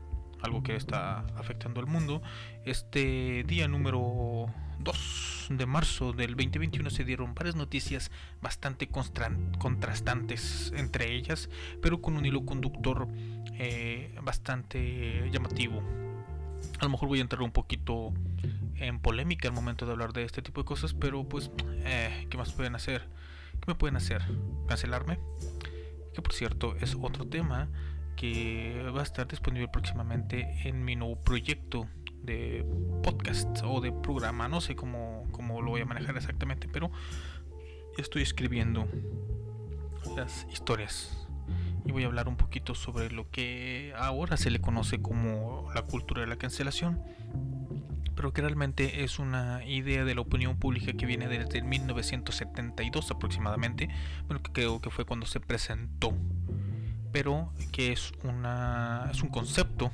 algo 0.45 0.63
que 0.63 0.77
está 0.77 1.25
afectando 1.37 1.81
al 1.81 1.87
mundo. 1.87 2.23
Este 2.65 3.45
día 3.45 3.67
número 3.67 4.47
2 4.81 5.47
de 5.51 5.67
marzo 5.67 6.13
del 6.13 6.37
2021 6.37 6.91
se 6.91 7.05
dieron 7.05 7.35
varias 7.35 7.57
noticias 7.57 8.11
bastante 8.43 8.89
contrastantes 8.89 10.73
entre 10.77 11.15
ellas, 11.15 11.49
pero 11.83 12.01
con 12.01 12.17
un 12.17 12.27
hilo 12.27 12.45
conductor 12.45 13.09
eh, 13.59 14.15
bastante 14.23 15.29
llamativo. 15.31 15.83
A 16.81 16.85
lo 16.85 16.91
mejor 16.91 17.09
voy 17.09 17.19
a 17.21 17.23
entrar 17.23 17.43
un 17.43 17.53
poquito 17.53 18.13
en 18.77 19.01
polémica 19.01 19.49
al 19.49 19.55
momento 19.55 19.87
de 19.87 19.93
hablar 19.93 20.13
de 20.13 20.25
este 20.25 20.43
tipo 20.43 20.61
de 20.61 20.67
cosas, 20.67 20.93
pero 20.93 21.27
pues, 21.27 21.51
eh, 21.85 22.27
¿qué 22.29 22.37
más 22.37 22.53
pueden 22.53 22.75
hacer? 22.75 23.09
¿Qué 23.61 23.67
me 23.69 23.75
pueden 23.75 23.97
hacer? 23.97 24.23
¿Cancelarme? 24.69 25.19
Que 26.13 26.21
por 26.21 26.33
cierto 26.33 26.77
es 26.81 26.97
otro 27.01 27.27
tema 27.27 27.69
que 28.17 28.91
va 28.95 29.01
a 29.01 29.05
estar 29.05 29.27
disponible 29.27 29.69
próximamente 29.69 30.61
en 30.65 30.85
mi 30.85 30.97
nuevo 30.97 31.17
proyecto 31.17 31.89
de 32.23 32.65
podcast 33.03 33.63
o 33.65 33.81
de 33.81 33.93
programa, 33.93 34.49
no 34.49 34.61
sé 34.61 34.75
cómo, 34.75 35.27
cómo 35.31 35.61
lo 35.61 35.71
voy 35.71 35.83
a 35.83 35.85
manejar 35.85 36.17
exactamente, 36.17 36.69
pero 36.73 36.91
estoy 37.99 38.23
escribiendo 38.23 38.87
las 40.17 40.47
historias. 40.53 41.27
Y 41.85 41.93
voy 41.93 42.05
a 42.05 42.07
hablar 42.07 42.29
un 42.29 42.37
poquito 42.37 42.75
sobre 42.75 43.11
lo 43.11 43.31
que 43.31 43.93
ahora 43.97 44.39
se 44.39 44.51
le 44.51 44.61
conoce 44.61 45.03
como 45.03 45.69
la 45.75 45.83
cultura 45.83 46.23
de 46.23 46.27
la 46.27 46.37
cancelación, 46.37 47.03
pero 48.17 48.33
que 48.33 48.41
realmente 48.41 49.05
es 49.05 49.19
una 49.19 49.65
idea 49.67 50.05
de 50.05 50.15
la 50.15 50.23
opinión 50.23 50.57
pública 50.57 50.95
que 50.95 51.05
viene 51.05 51.29
desde 51.29 51.63
1972 51.63 53.11
aproximadamente, 53.11 53.91
bueno, 54.27 54.43
que 54.43 54.53
creo 54.53 54.81
que 54.81 54.89
fue 54.89 55.05
cuando 55.05 55.27
se 55.27 55.41
presentó 55.41 56.15
pero 57.15 57.53
que 57.71 57.93
es 57.93 58.13
una 58.25 59.09
es 59.13 59.23
un 59.23 59.29
concepto 59.29 59.93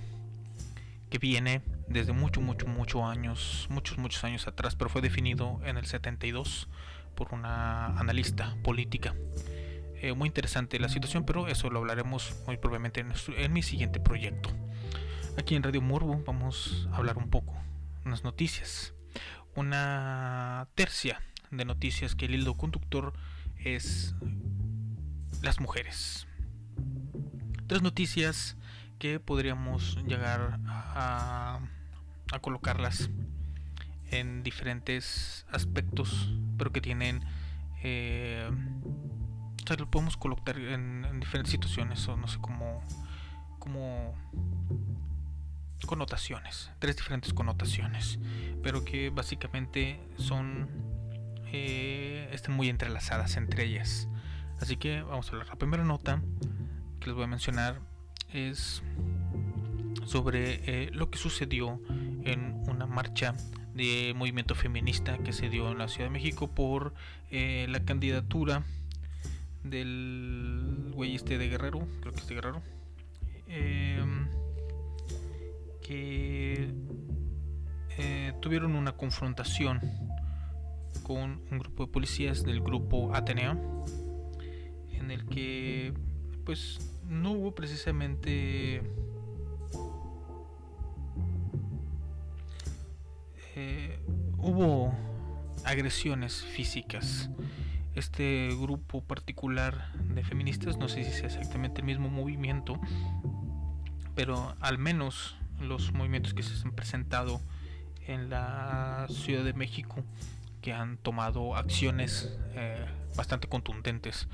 que 1.10 1.18
viene 1.18 1.60
desde 1.86 2.14
mucho 2.14 2.40
mucho 2.40 2.66
muchos 2.66 3.02
años 3.02 3.66
muchos 3.68 3.98
muchos 3.98 4.24
años 4.24 4.48
atrás 4.48 4.74
pero 4.74 4.88
fue 4.88 5.02
definido 5.02 5.60
en 5.66 5.76
el 5.76 5.84
72 5.84 6.66
por 7.14 7.34
una 7.34 7.88
analista 7.98 8.56
política. 8.64 9.14
Eh, 9.96 10.14
muy 10.14 10.28
interesante 10.28 10.78
la 10.78 10.88
situación 10.88 11.26
pero 11.26 11.46
eso 11.46 11.68
lo 11.68 11.80
hablaremos 11.80 12.34
muy 12.46 12.56
probablemente 12.56 13.04
en, 13.36 13.52
mi 13.52 13.62
siguiente 13.62 14.00
proyecto. 14.00 14.48
Aquí 15.36 15.56
en 15.56 15.62
Radio 15.62 15.82
Morbo 15.82 16.22
vamos 16.26 16.88
a 16.90 16.96
hablar 16.96 17.18
un 17.18 17.28
poco 17.28 17.54
unas 18.06 18.24
noticias. 18.24 18.94
Una 19.54 20.68
tercia 20.74 21.20
de 21.50 21.66
noticias 21.66 22.14
que 22.14 22.24
el 22.24 22.36
hilo 22.36 22.56
conductor 22.56 23.12
es 23.58 24.14
las 25.42 25.60
mujeres 25.60 26.26
tres 27.70 27.82
noticias 27.82 28.56
que 28.98 29.20
podríamos 29.20 29.96
llegar 30.04 30.58
a, 30.66 31.60
colocarlas 32.40 33.10
en 34.10 34.42
diferentes 34.42 35.46
aspectos, 35.52 36.34
pero 36.58 36.72
que 36.72 36.80
tienen, 36.80 37.22
eh, 37.84 38.50
o 38.50 39.68
sea, 39.68 39.76
lo 39.76 39.88
podemos 39.88 40.16
colocar 40.16 40.58
en, 40.58 41.04
en 41.04 41.20
diferentes 41.20 41.52
situaciones 41.52 42.08
o 42.08 42.16
no 42.16 42.26
sé 42.26 42.38
cómo, 42.40 42.82
cómo 43.60 44.16
connotaciones, 45.86 46.72
tres 46.80 46.96
diferentes 46.96 47.32
connotaciones, 47.32 48.18
pero 48.64 48.84
que 48.84 49.10
básicamente 49.10 50.00
son 50.16 50.68
eh, 51.52 52.28
están 52.32 52.56
muy 52.56 52.68
entrelazadas 52.68 53.36
entre 53.36 53.64
ellas. 53.66 54.08
Así 54.60 54.76
que 54.76 55.02
vamos 55.02 55.28
a 55.28 55.30
hablar. 55.30 55.46
La 55.46 55.56
primera 55.56 55.84
nota 55.84 56.20
que 57.00 57.06
les 57.06 57.14
voy 57.14 57.24
a 57.24 57.28
mencionar 57.28 57.80
es 58.32 58.82
sobre 60.04 60.60
eh, 60.66 60.90
lo 60.92 61.10
que 61.10 61.18
sucedió 61.18 61.80
en 62.24 62.62
una 62.68 62.86
marcha 62.86 63.34
de 63.74 64.12
movimiento 64.14 64.54
feminista 64.54 65.18
que 65.18 65.32
se 65.32 65.48
dio 65.48 65.70
en 65.70 65.78
la 65.78 65.88
Ciudad 65.88 66.06
de 66.06 66.12
México 66.12 66.54
por 66.54 66.94
eh, 67.30 67.66
la 67.68 67.84
candidatura 67.84 68.64
del 69.64 70.90
güey 70.94 71.14
este 71.14 71.38
de 71.38 71.48
Guerrero, 71.48 71.86
creo 72.00 72.12
que 72.12 72.20
es 72.20 72.28
de 72.28 72.34
Guerrero, 72.34 72.62
em, 73.48 74.28
que 75.82 76.72
eh, 77.98 78.32
tuvieron 78.40 78.74
una 78.74 78.92
confrontación 78.92 79.80
con 81.02 81.42
un 81.50 81.58
grupo 81.58 81.86
de 81.86 81.92
policías 81.92 82.42
del 82.42 82.60
grupo 82.60 83.14
Ateneo 83.14 83.84
en 84.92 85.10
el 85.10 85.24
que 85.26 85.94
pues 86.44 86.89
no 87.10 87.32
hubo 87.32 87.54
precisamente 87.54 88.82
eh, 93.56 93.98
hubo 94.38 94.94
agresiones 95.64 96.42
físicas. 96.42 97.28
Este 97.96 98.48
grupo 98.60 99.02
particular 99.02 99.92
de 100.14 100.22
feministas 100.22 100.78
no 100.78 100.88
sé 100.88 101.02
si 101.02 101.10
es 101.10 101.22
exactamente 101.24 101.80
el 101.80 101.86
mismo 101.86 102.08
movimiento 102.08 102.80
pero 104.14 104.54
al 104.60 104.78
menos 104.78 105.36
los 105.60 105.92
movimientos 105.92 106.32
que 106.32 106.42
se 106.44 106.54
han 106.64 106.72
presentado 106.72 107.40
en 108.06 108.30
la 108.30 109.06
Ciudad 109.08 109.44
de 109.44 109.52
México 109.52 110.04
que 110.62 110.72
han 110.72 110.98
tomado 110.98 111.56
acciones 111.56 112.38
eh, 112.54 112.84
bastante 113.16 113.48
contundentes. 113.48 114.28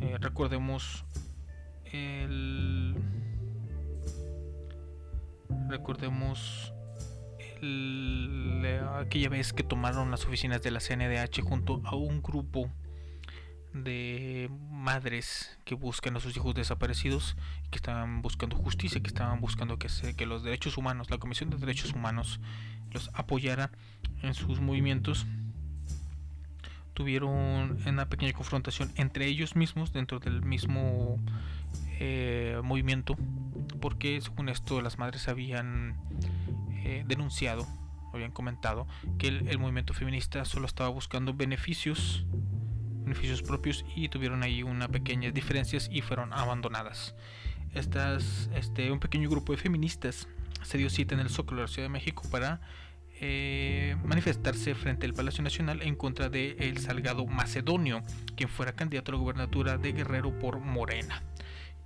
Eh, 0.00 0.16
recordemos 0.18 1.04
el 1.92 2.94
recordemos 5.68 6.72
el- 7.60 8.62
la- 8.62 9.00
aquella 9.00 9.28
vez 9.28 9.52
que 9.52 9.62
tomaron 9.62 10.10
las 10.10 10.24
oficinas 10.24 10.62
de 10.62 10.70
la 10.70 10.80
CNDH 10.80 11.42
junto 11.42 11.82
a 11.84 11.94
un 11.96 12.22
grupo 12.22 12.70
de 13.74 14.48
madres 14.70 15.58
que 15.64 15.74
buscan 15.74 16.16
a 16.16 16.20
sus 16.20 16.36
hijos 16.36 16.54
desaparecidos, 16.54 17.36
que 17.70 17.76
estaban 17.76 18.22
buscando 18.22 18.56
justicia, 18.56 19.00
que 19.00 19.08
estaban 19.08 19.40
buscando 19.40 19.78
que, 19.78 19.88
se, 19.88 20.16
que 20.16 20.24
los 20.26 20.42
derechos 20.42 20.78
humanos, 20.78 21.10
la 21.10 21.18
Comisión 21.18 21.50
de 21.50 21.58
Derechos 21.58 21.92
Humanos, 21.92 22.40
los 22.92 23.10
apoyara 23.12 23.70
en 24.22 24.34
sus 24.34 24.60
movimientos. 24.60 25.26
Tuvieron 26.98 27.78
una 27.86 28.08
pequeña 28.08 28.32
confrontación 28.32 28.90
entre 28.96 29.26
ellos 29.26 29.54
mismos 29.54 29.92
dentro 29.92 30.18
del 30.18 30.42
mismo 30.42 31.22
eh, 32.00 32.60
movimiento, 32.64 33.16
porque 33.80 34.20
según 34.20 34.48
esto 34.48 34.80
las 34.82 34.98
madres 34.98 35.28
habían 35.28 35.94
eh, 36.82 37.04
denunciado, 37.06 37.68
habían 38.12 38.32
comentado 38.32 38.88
que 39.16 39.28
el, 39.28 39.58
movimiento 39.60 39.94
feminista 39.94 40.44
solo 40.44 40.66
estaba 40.66 40.88
buscando 40.88 41.34
beneficios 41.34 42.26
beneficios 43.04 43.42
propios 43.42 43.84
y 43.94 44.08
tuvieron 44.08 44.42
ahí 44.42 44.64
unas 44.64 44.88
pequeñas 44.88 45.32
diferencias 45.32 45.88
y 45.92 46.00
fueron 46.00 46.32
abandonadas. 46.32 47.14
Estas, 47.74 48.50
este, 48.56 48.90
un 48.90 48.98
pequeño 48.98 49.30
grupo 49.30 49.52
de 49.52 49.58
feministas 49.58 50.26
se 50.64 50.78
dio 50.78 50.90
cita 50.90 51.14
en 51.14 51.20
el 51.20 51.30
Zócalo 51.30 51.60
de 51.60 51.68
la 51.68 51.72
Ciudad 51.72 51.86
de 51.86 51.92
México 51.92 52.24
para 52.28 52.60
eh, 53.20 53.96
manifestarse 54.04 54.74
frente 54.74 55.06
al 55.06 55.14
Palacio 55.14 55.42
Nacional 55.42 55.82
en 55.82 55.96
contra 55.96 56.28
de 56.28 56.56
el 56.58 56.78
Salgado 56.78 57.26
Macedonio, 57.26 58.02
quien 58.36 58.48
fuera 58.48 58.72
candidato 58.72 59.10
a 59.10 59.14
la 59.14 59.20
gubernatura 59.20 59.78
de 59.78 59.92
Guerrero 59.92 60.38
por 60.38 60.60
Morena 60.60 61.22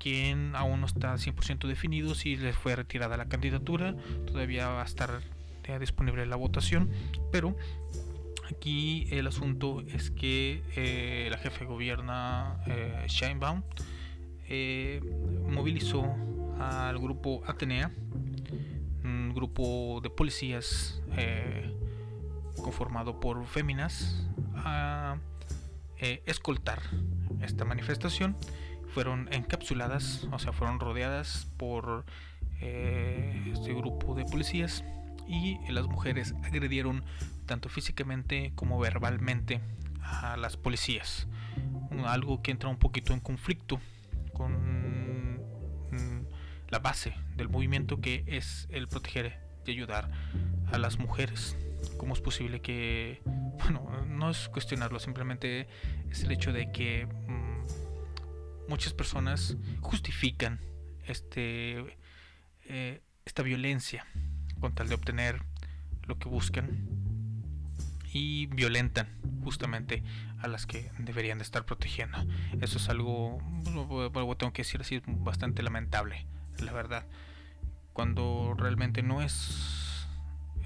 quien 0.03 0.57
aún 0.57 0.81
no 0.81 0.87
está 0.87 1.15
100% 1.15 1.69
definido 1.69 2.17
si 2.17 2.35
les 2.35 2.57
fue 2.57 2.75
retirada 2.75 3.17
la 3.17 3.27
candidatura, 3.27 3.95
todavía 4.27 4.67
va 4.67 4.83
a 4.83 4.85
estar 4.85 5.21
eh, 5.65 5.79
disponible 5.79 6.27
la 6.27 6.37
votación, 6.37 6.91
pero 7.31 7.57
Aquí 8.51 9.07
el 9.11 9.27
asunto 9.29 9.83
es 9.95 10.11
que 10.11 10.63
eh, 10.77 11.29
la 11.31 11.39
jefe 11.39 11.61
de 11.61 11.67
gobierno 11.67 12.59
eh, 12.67 13.05
Scheinbaum 13.07 13.63
movilizó 15.49 16.05
al 16.59 16.99
grupo 16.99 17.43
Atenea, 17.47 17.91
grupo 19.35 20.01
de 20.03 20.11
policías 20.11 21.03
eh, 21.17 21.75
conformado 22.63 23.21
por 23.21 23.47
féminas, 23.47 24.27
a 24.55 25.17
eh, 25.99 26.23
escoltar 26.27 26.81
esta 27.41 27.65
manifestación. 27.65 28.37
Fueron 28.89 29.29
encapsuladas, 29.33 30.29
o 30.33 30.39
sea, 30.39 30.53
fueron 30.53 30.79
rodeadas 30.79 31.49
por 31.57 32.05
eh, 32.61 33.51
este 33.53 33.73
grupo 33.73 34.15
de 34.15 34.25
policías 34.25 34.85
y 35.27 35.59
las 35.71 35.87
mujeres 35.87 36.35
agredieron 36.45 37.05
tanto 37.47 37.69
físicamente 37.69 38.53
como 38.55 38.79
verbalmente 38.79 39.61
a 40.03 40.37
las 40.37 40.57
policías. 40.57 41.27
Algo 42.05 42.43
que 42.43 42.51
entra 42.51 42.69
un 42.69 42.79
poquito 42.79 43.13
en 43.13 43.21
conflicto 43.21 43.81
con 44.33 45.02
la 46.73 46.79
base 46.79 47.15
del 47.37 47.51
movimiento 47.51 48.01
que 48.01 48.25
es 48.27 48.67
el 48.71 48.89
proteger 48.89 49.39
y 49.67 49.71
ayudar 49.71 50.11
a 50.73 50.79
las 50.79 50.99
mujeres. 50.99 51.55
¿Cómo 51.99 52.15
es 52.15 52.21
posible 52.21 52.63
que, 52.63 53.21
bueno, 53.59 54.05
no 54.09 54.31
es 54.31 54.49
cuestionarlo, 54.49 54.99
simplemente 54.99 55.69
es 56.11 56.25
el 56.25 56.33
hecho 56.33 56.53
de 56.53 56.73
que 56.73 57.07
mm, 57.07 58.71
muchas 58.71 58.95
personas 58.95 59.57
justifican 59.83 60.61
este, 61.07 61.99
eh, 62.65 63.03
esta 63.27 63.43
violencia 63.43 64.07
con 64.59 64.75
tal 64.75 64.89
de 64.89 64.95
obtener 64.95 65.43
lo 66.05 66.19
que 66.19 66.29
buscan 66.31 66.89
y 68.15 68.47
violentan 68.47 69.09
justamente 69.45 70.03
a 70.41 70.49
las 70.49 70.67
que 70.67 70.91
deberían 70.99 71.37
de 71.37 71.45
estar 71.45 71.67
protegiendo. 71.67 72.17
Eso 72.63 72.79
es 72.79 72.89
algo, 72.89 73.41
tengo 74.39 74.53
que 74.55 74.63
decir 74.63 74.81
así, 74.81 75.03
bastante 75.07 75.63
lamentable, 75.63 76.27
la 76.59 76.73
verdad. 76.73 77.07
Cuando 77.93 78.55
realmente 78.57 79.03
no 79.03 79.23
es, 79.23 80.07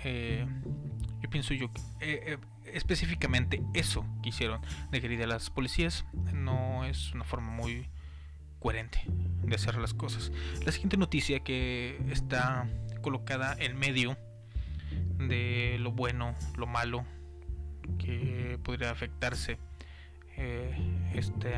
eh, 0.05 0.47
yo 1.22 1.30
pienso 1.30 1.55
yo, 1.55 1.66
eh, 2.01 2.22
eh, 2.26 2.39
específicamente 2.72 3.62
eso 3.74 4.07
que 4.22 4.28
hicieron 4.28 4.61
de 4.91 4.99
agredir 4.99 5.22
a 5.24 5.26
las 5.26 5.51
policías, 5.51 6.05
no 6.32 6.84
es 6.84 7.12
una 7.12 7.24
forma 7.24 7.51
muy 7.51 7.89
coherente 8.61 9.03
de 9.43 9.55
hacer 9.55 9.76
las 9.76 9.95
cosas. 9.95 10.32
La 10.64 10.72
siguiente 10.72 10.97
noticia 10.97 11.41
que 11.41 11.99
está 12.11 12.68
colocada 13.03 13.57
en 13.59 13.76
medio 13.76 14.16
de 15.18 15.78
lo 15.80 15.93
bueno, 15.93 16.34
lo 16.57 16.66
malo 16.66 17.05
que 17.99 18.59
podría 18.62 18.91
afectarse 18.91 19.59
eh, 20.37 20.76
este 21.14 21.55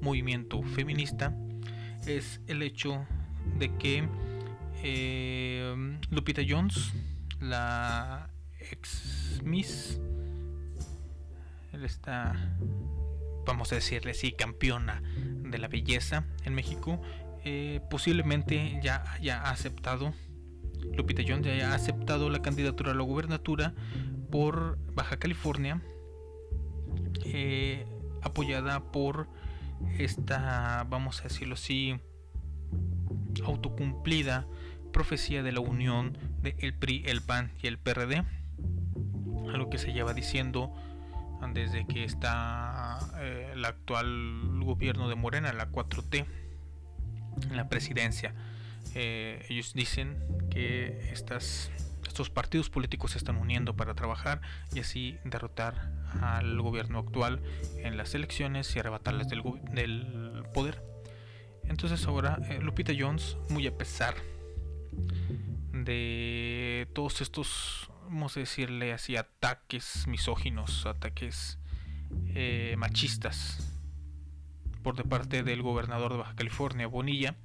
movimiento 0.00 0.62
feminista 0.62 1.34
es 2.06 2.40
el 2.46 2.62
hecho 2.62 3.06
de 3.58 3.74
que 3.76 4.08
eh, 4.82 5.98
Lupita 6.10 6.42
Jones, 6.46 6.92
la 7.40 8.30
ex 8.58 9.40
Miss, 9.44 10.00
él 11.72 11.84
está, 11.84 12.56
vamos 13.46 13.72
a 13.72 13.76
decirle 13.76 14.12
así, 14.12 14.32
campeona 14.32 15.02
de 15.16 15.58
la 15.58 15.68
belleza 15.68 16.24
en 16.44 16.54
México, 16.54 17.00
eh, 17.44 17.80
posiblemente 17.90 18.80
ya 18.82 19.02
haya 19.12 19.42
aceptado, 19.42 20.12
Lupita 20.94 21.22
Jones 21.26 21.46
ya 21.46 21.52
haya 21.52 21.74
aceptado 21.74 22.30
la 22.30 22.42
candidatura 22.42 22.92
a 22.92 22.94
la 22.94 23.02
gubernatura 23.02 23.74
por 24.30 24.78
Baja 24.94 25.18
California, 25.18 25.82
eh, 27.24 27.86
apoyada 28.22 28.90
por 28.92 29.28
esta, 29.98 30.84
vamos 30.88 31.20
a 31.20 31.24
decirlo 31.24 31.54
así, 31.54 31.98
autocumplida 33.44 34.46
profecía 34.92 35.42
de 35.42 35.52
la 35.52 35.60
unión 35.60 36.16
de 36.42 36.56
el 36.58 36.74
PRI, 36.74 37.04
el 37.06 37.22
PAN 37.22 37.52
y 37.62 37.66
el 37.66 37.78
PRD, 37.78 38.24
algo 39.52 39.70
que 39.70 39.78
se 39.78 39.92
lleva 39.92 40.14
diciendo 40.14 40.74
desde 41.54 41.86
que 41.86 42.04
está 42.04 42.98
eh, 43.18 43.50
el 43.54 43.64
actual 43.64 44.60
gobierno 44.62 45.08
de 45.08 45.14
Morena, 45.14 45.52
la 45.52 45.70
4T, 45.70 46.26
en 47.48 47.56
la 47.56 47.68
presidencia. 47.68 48.34
Eh, 48.94 49.46
ellos 49.48 49.72
dicen 49.72 50.18
que 50.50 51.10
estas, 51.12 51.70
estos 52.10 52.28
partidos 52.28 52.70
políticos 52.70 53.12
se 53.12 53.18
están 53.18 53.36
uniendo 53.36 53.76
para 53.76 53.94
trabajar 53.94 54.40
y 54.74 54.80
así 54.80 55.16
derrotar 55.24 55.92
al 56.20 56.60
gobierno 56.60 56.98
actual 56.98 57.40
en 57.76 57.96
las 57.96 58.16
elecciones 58.16 58.74
y 58.74 58.80
arrebatarles 58.80 59.28
del, 59.28 60.42
poder. 60.52 60.82
Entonces 61.64 62.04
ahora 62.06 62.40
eh, 62.48 62.58
Lupita 62.60 62.92
Jones, 62.98 63.36
muy 63.48 63.64
a 63.68 63.78
pesar 63.78 64.16
de 65.72 66.88
todos 66.94 67.20
estos, 67.20 67.88
vamos 68.06 68.36
a 68.36 68.40
decirle 68.40 68.92
así, 68.92 69.14
ataques 69.16 70.08
misóginos, 70.08 70.86
ataques 70.86 71.58
eh, 72.34 72.74
machistas 72.76 73.78
por 74.82 74.96
de 74.96 75.04
parte 75.04 75.44
del 75.44 75.62
gobernador 75.62 76.10
de 76.10 76.18
Baja 76.18 76.34
California, 76.34 76.88
Bonilla, 76.88 77.36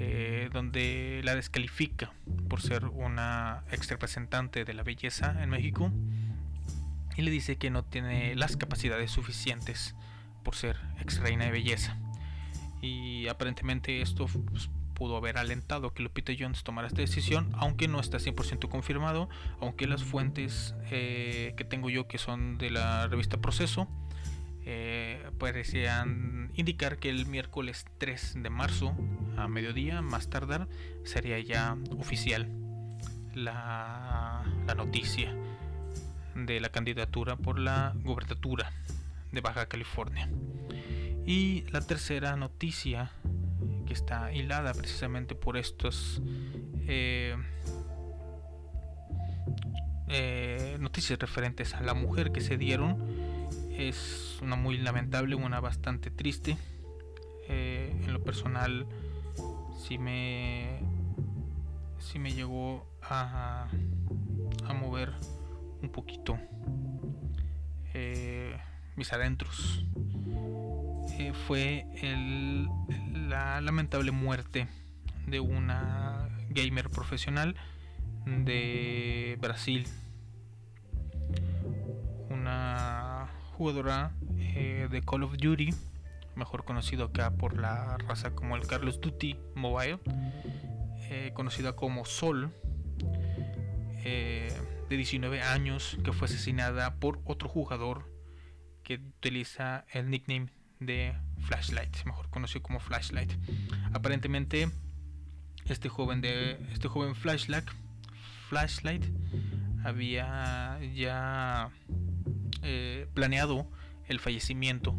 eh, 0.00 0.48
donde 0.52 1.20
la 1.24 1.34
descalifica 1.34 2.12
por 2.48 2.62
ser 2.62 2.84
una 2.84 3.64
ex 3.72 3.88
representante 3.88 4.64
de 4.64 4.72
la 4.72 4.84
belleza 4.84 5.42
en 5.42 5.50
México 5.50 5.90
y 7.16 7.22
le 7.22 7.32
dice 7.32 7.56
que 7.56 7.70
no 7.70 7.82
tiene 7.82 8.36
las 8.36 8.56
capacidades 8.56 9.10
suficientes 9.10 9.96
por 10.44 10.54
ser 10.54 10.76
ex 11.00 11.18
reina 11.18 11.46
de 11.46 11.50
belleza. 11.50 11.96
Y 12.80 13.26
aparentemente 13.26 14.00
esto 14.00 14.26
pues, 14.26 14.70
pudo 14.94 15.16
haber 15.16 15.36
alentado 15.36 15.92
que 15.92 16.04
Lupita 16.04 16.32
Jones 16.38 16.62
tomara 16.62 16.86
esta 16.86 17.00
decisión, 17.00 17.50
aunque 17.56 17.88
no 17.88 17.98
está 17.98 18.18
100% 18.18 18.68
confirmado, 18.68 19.28
aunque 19.60 19.88
las 19.88 20.04
fuentes 20.04 20.76
eh, 20.92 21.54
que 21.56 21.64
tengo 21.64 21.90
yo 21.90 22.06
que 22.06 22.18
son 22.18 22.56
de 22.56 22.70
la 22.70 23.08
revista 23.08 23.38
Proceso 23.38 23.88
eh, 24.70 25.30
parecían 25.38 26.50
indicar 26.54 26.98
que 26.98 27.08
el 27.08 27.24
miércoles 27.24 27.86
3 27.96 28.42
de 28.42 28.50
marzo 28.50 28.94
a 29.38 29.48
mediodía, 29.48 30.02
más 30.02 30.28
tardar, 30.28 30.68
sería 31.04 31.38
ya 31.38 31.78
oficial 31.96 32.50
la, 33.34 34.44
noticia 34.76 35.34
de 36.34 36.60
la 36.60 36.68
candidatura 36.68 37.36
por 37.36 37.58
la 37.58 37.94
gubernatura 38.04 38.70
de 39.32 39.40
Baja 39.40 39.64
California. 39.68 40.28
Y 41.24 41.64
la 41.70 41.80
tercera 41.80 42.36
noticia 42.36 43.10
que 43.86 43.94
está 43.94 44.34
hilada 44.34 44.74
precisamente 44.74 45.34
por 45.34 45.56
estos 45.56 46.20
eh, 46.86 47.34
eh, 50.08 50.76
noticias 50.78 51.18
referentes 51.18 51.72
a 51.72 51.80
la 51.80 51.94
mujer 51.94 52.32
que 52.32 52.42
se 52.42 52.58
dieron 52.58 53.27
es 53.78 54.38
una 54.42 54.56
muy 54.56 54.76
lamentable, 54.76 55.34
una 55.34 55.60
bastante 55.60 56.10
triste. 56.10 56.56
Eh, 57.48 57.90
en 58.04 58.12
lo 58.12 58.22
personal, 58.22 58.86
sí 59.78 59.98
me, 59.98 60.80
sí 61.98 62.18
me 62.18 62.32
llegó 62.34 62.86
a, 63.02 63.68
a 64.66 64.72
mover 64.74 65.12
un 65.80 65.90
poquito 65.90 66.38
eh, 67.94 68.58
mis 68.96 69.12
adentros. 69.12 69.84
Eh, 71.18 71.32
fue 71.46 71.86
el- 72.02 72.68
la 73.28 73.60
lamentable 73.60 74.10
muerte 74.12 74.68
de 75.26 75.40
una 75.40 76.28
gamer 76.50 76.90
profesional 76.90 77.54
de 78.26 79.36
Brasil. 79.40 79.86
Una 82.30 83.07
jugadora 83.58 84.12
eh, 84.38 84.86
de 84.88 85.02
Call 85.02 85.24
of 85.24 85.36
Duty, 85.36 85.74
mejor 86.36 86.64
conocido 86.64 87.06
acá 87.06 87.32
por 87.32 87.58
la 87.58 87.98
raza 87.98 88.30
como 88.30 88.54
el 88.54 88.64
Carlos 88.68 89.00
Duty 89.00 89.36
Mobile, 89.56 89.98
eh, 91.10 91.32
conocida 91.34 91.74
como 91.74 92.04
Sol, 92.04 92.52
eh, 94.04 94.56
de 94.88 94.96
19 94.96 95.42
años, 95.42 95.98
que 96.04 96.12
fue 96.12 96.26
asesinada 96.26 96.94
por 97.00 97.20
otro 97.24 97.48
jugador 97.48 98.08
que 98.84 98.94
utiliza 99.18 99.84
el 99.92 100.08
nickname 100.08 100.52
de 100.78 101.16
Flashlight, 101.40 102.04
mejor 102.04 102.30
conocido 102.30 102.62
como 102.62 102.78
Flashlight. 102.78 103.32
Aparentemente, 103.92 104.70
este 105.64 105.88
joven 105.88 106.20
de 106.20 106.52
este 106.72 106.86
joven 106.86 107.16
Flashlight, 107.16 107.68
Flashlight 108.48 109.04
había 109.84 110.78
ya 110.94 111.72
eh, 112.62 113.06
planeado 113.14 113.70
el 114.06 114.20
fallecimiento, 114.20 114.96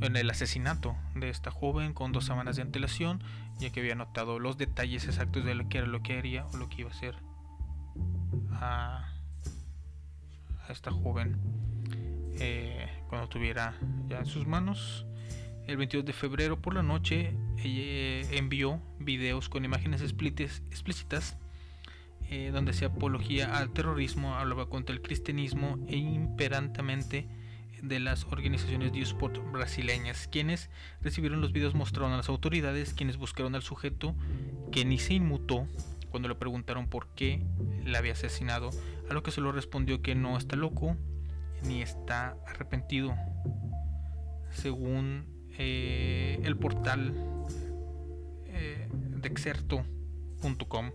en 0.00 0.16
el 0.16 0.28
asesinato 0.30 0.96
de 1.14 1.30
esta 1.30 1.50
joven 1.50 1.94
con 1.94 2.12
dos 2.12 2.24
semanas 2.24 2.56
de 2.56 2.62
antelación, 2.62 3.22
ya 3.58 3.70
que 3.70 3.80
había 3.80 3.94
notado 3.94 4.38
los 4.38 4.58
detalles 4.58 5.06
exactos 5.06 5.44
de 5.44 5.54
lo 5.54 5.68
que 5.68 5.78
era 5.78 5.86
lo 5.86 6.02
que 6.02 6.18
haría 6.18 6.46
o 6.46 6.56
lo 6.56 6.68
que 6.68 6.82
iba 6.82 6.90
a 6.90 6.92
hacer 6.92 7.16
a, 8.52 9.08
a 10.66 10.72
esta 10.72 10.90
joven 10.90 11.36
eh, 12.38 12.88
cuando 13.08 13.28
tuviera 13.28 13.74
ya 14.08 14.18
en 14.18 14.26
sus 14.26 14.46
manos. 14.46 15.06
El 15.66 15.78
22 15.78 16.04
de 16.04 16.12
febrero 16.12 16.60
por 16.60 16.74
la 16.74 16.82
noche 16.82 17.34
ella 17.56 18.28
envió 18.36 18.82
videos 18.98 19.48
con 19.48 19.64
imágenes 19.64 20.02
explícitas 20.02 21.38
eh, 22.30 22.50
donde 22.52 22.72
hacía 22.72 22.88
apología 22.88 23.56
al 23.56 23.72
terrorismo, 23.72 24.34
hablaba 24.34 24.68
contra 24.68 24.94
el 24.94 25.02
cristianismo 25.02 25.78
e 25.88 25.96
imperantemente 25.96 27.28
de 27.82 28.00
las 28.00 28.24
organizaciones 28.24 28.92
de 28.92 29.00
eSport 29.00 29.36
brasileñas, 29.52 30.28
quienes 30.28 30.70
recibieron 31.02 31.40
los 31.40 31.52
videos 31.52 31.74
mostraron 31.74 32.12
a 32.12 32.16
las 32.16 32.28
autoridades, 32.28 32.94
quienes 32.94 33.18
buscaron 33.18 33.54
al 33.54 33.62
sujeto 33.62 34.14
que 34.72 34.84
ni 34.84 34.98
se 34.98 35.14
inmutó 35.14 35.66
cuando 36.10 36.28
le 36.28 36.34
preguntaron 36.36 36.88
por 36.88 37.08
qué 37.08 37.44
la 37.84 37.98
había 37.98 38.12
asesinado, 38.12 38.70
a 39.10 39.14
lo 39.14 39.22
que 39.22 39.30
se 39.30 39.40
lo 39.40 39.52
respondió 39.52 40.00
que 40.00 40.14
no 40.14 40.38
está 40.38 40.56
loco 40.56 40.96
ni 41.64 41.82
está 41.82 42.36
arrepentido. 42.46 43.14
Según 44.50 45.26
eh, 45.58 46.40
el 46.44 46.56
portal 46.56 47.12
eh, 48.46 48.88
dexerto.com, 49.20 50.92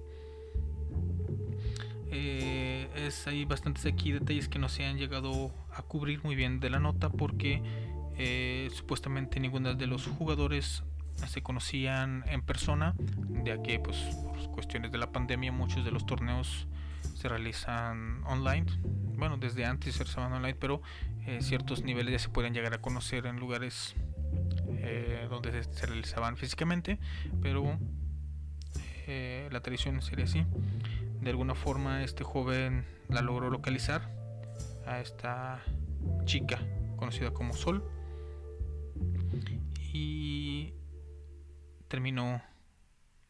eh, 2.11 2.89
es 2.95 3.27
hay 3.27 3.45
bastantes 3.45 3.85
aquí 3.85 4.11
detalles 4.11 4.47
que 4.47 4.57
no 4.57 4.67
se 4.67 4.85
han 4.85 4.97
llegado 4.97 5.51
a 5.71 5.83
cubrir 5.83 6.23
muy 6.23 6.35
bien 6.35 6.59
de 6.59 6.69
la 6.69 6.79
nota 6.79 7.09
porque 7.09 7.61
eh, 8.17 8.69
supuestamente 8.73 9.39
ninguno 9.39 9.75
de 9.75 9.87
los 9.87 10.07
jugadores 10.07 10.83
se 11.27 11.43
conocían 11.43 12.23
en 12.27 12.41
persona 12.41 12.95
ya 13.43 13.61
que 13.61 13.79
pues 13.79 13.97
por 14.23 14.51
cuestiones 14.51 14.91
de 14.91 14.97
la 14.97 15.11
pandemia 15.11 15.51
muchos 15.51 15.85
de 15.85 15.91
los 15.91 16.05
torneos 16.05 16.67
se 17.15 17.27
realizan 17.27 18.23
online. 18.25 18.65
Bueno 19.17 19.37
desde 19.37 19.65
antes 19.65 19.93
se 19.93 20.03
realizaban 20.03 20.33
online 20.33 20.55
pero 20.59 20.81
eh, 21.27 21.39
ciertos 21.41 21.83
niveles 21.83 22.13
ya 22.13 22.19
se 22.19 22.29
pueden 22.29 22.53
llegar 22.53 22.73
a 22.73 22.81
conocer 22.81 23.27
en 23.27 23.39
lugares 23.39 23.95
donde 25.29 25.63
se, 25.63 25.85
realizaban 25.85 26.37
físicamente 26.37 26.99
pero 27.41 27.77
la 29.51 29.59
tradición 29.61 30.01
sería 30.01 30.25
así 30.25 30.45
de 31.21 31.29
alguna 31.29 31.55
forma 31.55 32.03
este 32.03 32.23
joven 32.23 32.85
la 33.09 33.21
logró 33.21 33.49
localizar 33.49 34.09
a 34.85 34.99
esta 34.99 35.61
chica 36.25 36.59
conocida 36.95 37.31
como 37.31 37.53
Sol 37.53 37.83
y 39.93 40.73
terminó 41.87 42.41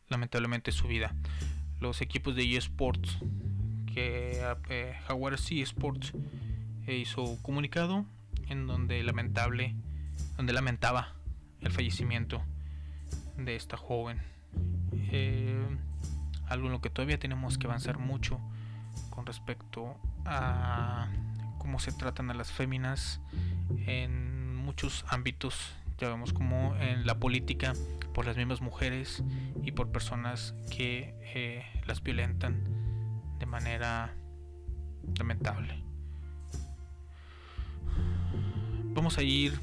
lamentablemente 0.07 0.71
su 0.71 0.87
vida. 0.87 1.15
Los 1.79 2.01
equipos 2.01 2.35
de 2.35 2.57
eSports 2.57 3.17
que 3.93 4.41
eh, 4.69 4.93
Jaguar 5.07 5.37
C 5.37 5.61
Sports 5.61 6.13
eh, 6.87 6.97
hizo 6.97 7.23
un 7.23 7.37
comunicado 7.37 8.05
en 8.47 8.67
donde 8.67 9.03
lamentable 9.03 9.75
donde 10.37 10.53
lamentaba 10.53 11.15
el 11.61 11.71
fallecimiento 11.71 12.41
de 13.37 13.55
esta 13.55 13.77
joven. 13.77 14.21
Eh, 15.11 15.77
algo 16.49 16.67
en 16.67 16.73
lo 16.73 16.81
que 16.81 16.89
todavía 16.89 17.19
tenemos 17.19 17.57
que 17.57 17.67
avanzar 17.67 17.97
mucho 17.97 18.39
con 19.09 19.25
respecto 19.25 19.95
a 20.25 21.07
cómo 21.57 21.79
se 21.79 21.91
tratan 21.91 22.29
a 22.31 22.33
las 22.33 22.51
féminas 22.51 23.21
en 23.85 24.55
muchos 24.55 25.05
ámbitos 25.07 25.73
ya 25.99 26.07
vemos 26.07 26.31
como 26.31 26.75
en 26.77 27.05
la 27.05 27.19
política 27.19 27.73
por 28.13 28.25
las 28.25 28.37
mismas 28.37 28.61
mujeres 28.61 29.21
y 29.63 29.73
por 29.73 29.91
personas 29.91 30.55
que 30.71 31.13
eh, 31.35 31.65
las 31.85 32.01
violentan 32.01 32.63
de 33.37 33.45
manera 33.45 34.15
lamentable. 35.17 35.83
Vamos 38.93 39.17
a 39.17 39.23
ir 39.23 39.59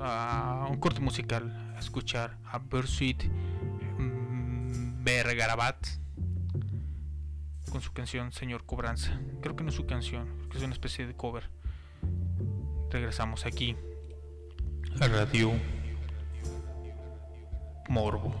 a, 0.00 0.68
un 0.70 0.76
corte 0.78 1.00
musical 1.00 1.74
a 1.76 1.80
escuchar 1.80 2.38
a 2.44 2.58
Bersuit 2.58 3.24
Bergarabat 5.02 5.86
con 7.70 7.80
su 7.80 7.92
canción 7.92 8.32
Señor 8.32 8.64
Cobranza. 8.64 9.18
Creo 9.40 9.56
que 9.56 9.64
no 9.64 9.70
es 9.70 9.74
su 9.74 9.86
canción, 9.86 10.28
creo 10.48 10.58
es 10.58 10.62
una 10.62 10.74
especie 10.74 11.06
de 11.06 11.14
cover. 11.14 11.50
Regresamos 12.90 13.46
aquí 13.46 13.74
a 15.00 15.08
Radio 15.08 15.52
Morbo. 17.88 18.34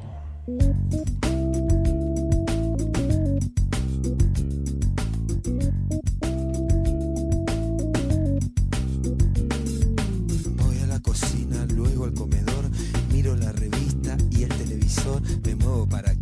Voy 10.56 10.78
a 10.78 10.86
la 10.86 11.00
cocina, 11.00 11.66
luego 11.74 12.04
al 12.04 12.14
comedor, 12.14 12.70
miro 13.10 13.34
la 13.36 13.50
revista 13.52 14.16
y 14.30 14.44
el 14.44 14.50
televisor, 14.50 15.22
me 15.44 15.54
muevo 15.56 15.88
para 15.88 16.10
aquí, 16.10 16.21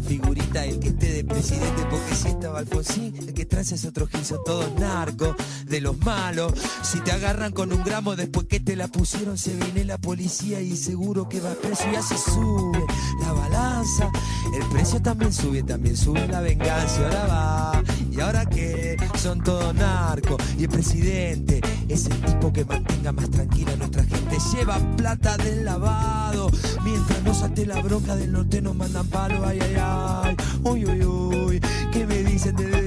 Figurita 0.00 0.64
el 0.64 0.78
que 0.78 0.88
esté 0.88 1.12
de 1.12 1.24
presidente 1.24 1.82
porque 1.90 2.14
si 2.14 2.28
estaba 2.28 2.58
Alfonsín, 2.58 3.14
el 3.16 3.34
que 3.34 3.46
transa 3.46 3.74
es 3.74 3.84
otro 3.84 4.06
gil, 4.06 4.24
son 4.24 4.38
todos 4.44 4.72
narcos 4.78 5.36
de 5.70 5.80
los 5.80 5.96
malos. 5.98 6.52
Si 6.82 7.00
te 7.00 7.12
agarran 7.12 7.52
con 7.52 7.72
un 7.72 7.82
gramo 7.84 8.16
después 8.16 8.46
que 8.46 8.58
te 8.60 8.74
la 8.74 8.88
pusieron 8.88 9.38
se 9.38 9.54
viene 9.54 9.84
la 9.84 9.98
policía 9.98 10.60
y 10.60 10.76
seguro 10.76 11.28
que 11.28 11.40
va 11.40 11.54
preso 11.54 11.84
y 11.90 11.94
así 11.94 12.16
sube 12.16 12.84
la 13.20 13.32
balanza. 13.32 14.10
El 14.52 14.68
precio 14.68 15.00
también 15.00 15.32
sube, 15.32 15.62
también 15.62 15.96
sube 15.96 16.26
la 16.26 16.40
venganza 16.40 17.04
ahora 17.04 17.26
va. 17.26 17.82
¿Y 18.10 18.20
ahora 18.20 18.44
qué? 18.46 18.96
Son 19.16 19.42
todos 19.42 19.72
narcos 19.74 20.42
y 20.58 20.64
el 20.64 20.68
presidente 20.68 21.60
es 21.88 22.06
el 22.06 22.20
tipo 22.20 22.52
que 22.52 22.64
mantenga 22.64 23.12
más 23.12 23.30
tranquila 23.30 23.72
a 23.72 23.76
nuestra 23.76 24.02
gente. 24.02 24.38
Lleva 24.52 24.78
plata 24.96 25.36
del 25.36 25.64
lavado. 25.64 26.50
Mientras 26.84 27.22
no 27.22 27.32
salte 27.32 27.64
la 27.64 27.80
bronca 27.80 28.16
del 28.16 28.32
norte 28.32 28.60
nos 28.60 28.74
mandan 28.74 29.06
palo. 29.06 29.46
Ay, 29.46 29.60
ay, 29.62 29.76
ay. 29.78 30.36
Uy, 30.64 30.84
uy, 30.84 31.04
uy. 31.04 31.60
¿Qué 31.92 32.06
me 32.06 32.24
dicen 32.24 32.56
del 32.56 32.79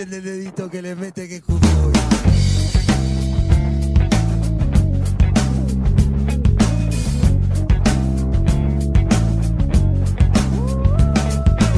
El 0.00 0.08
dedito 0.08 0.70
que 0.70 0.80
le 0.80 0.96
mete 0.96 1.28
que 1.28 1.36
escucho 1.36 1.92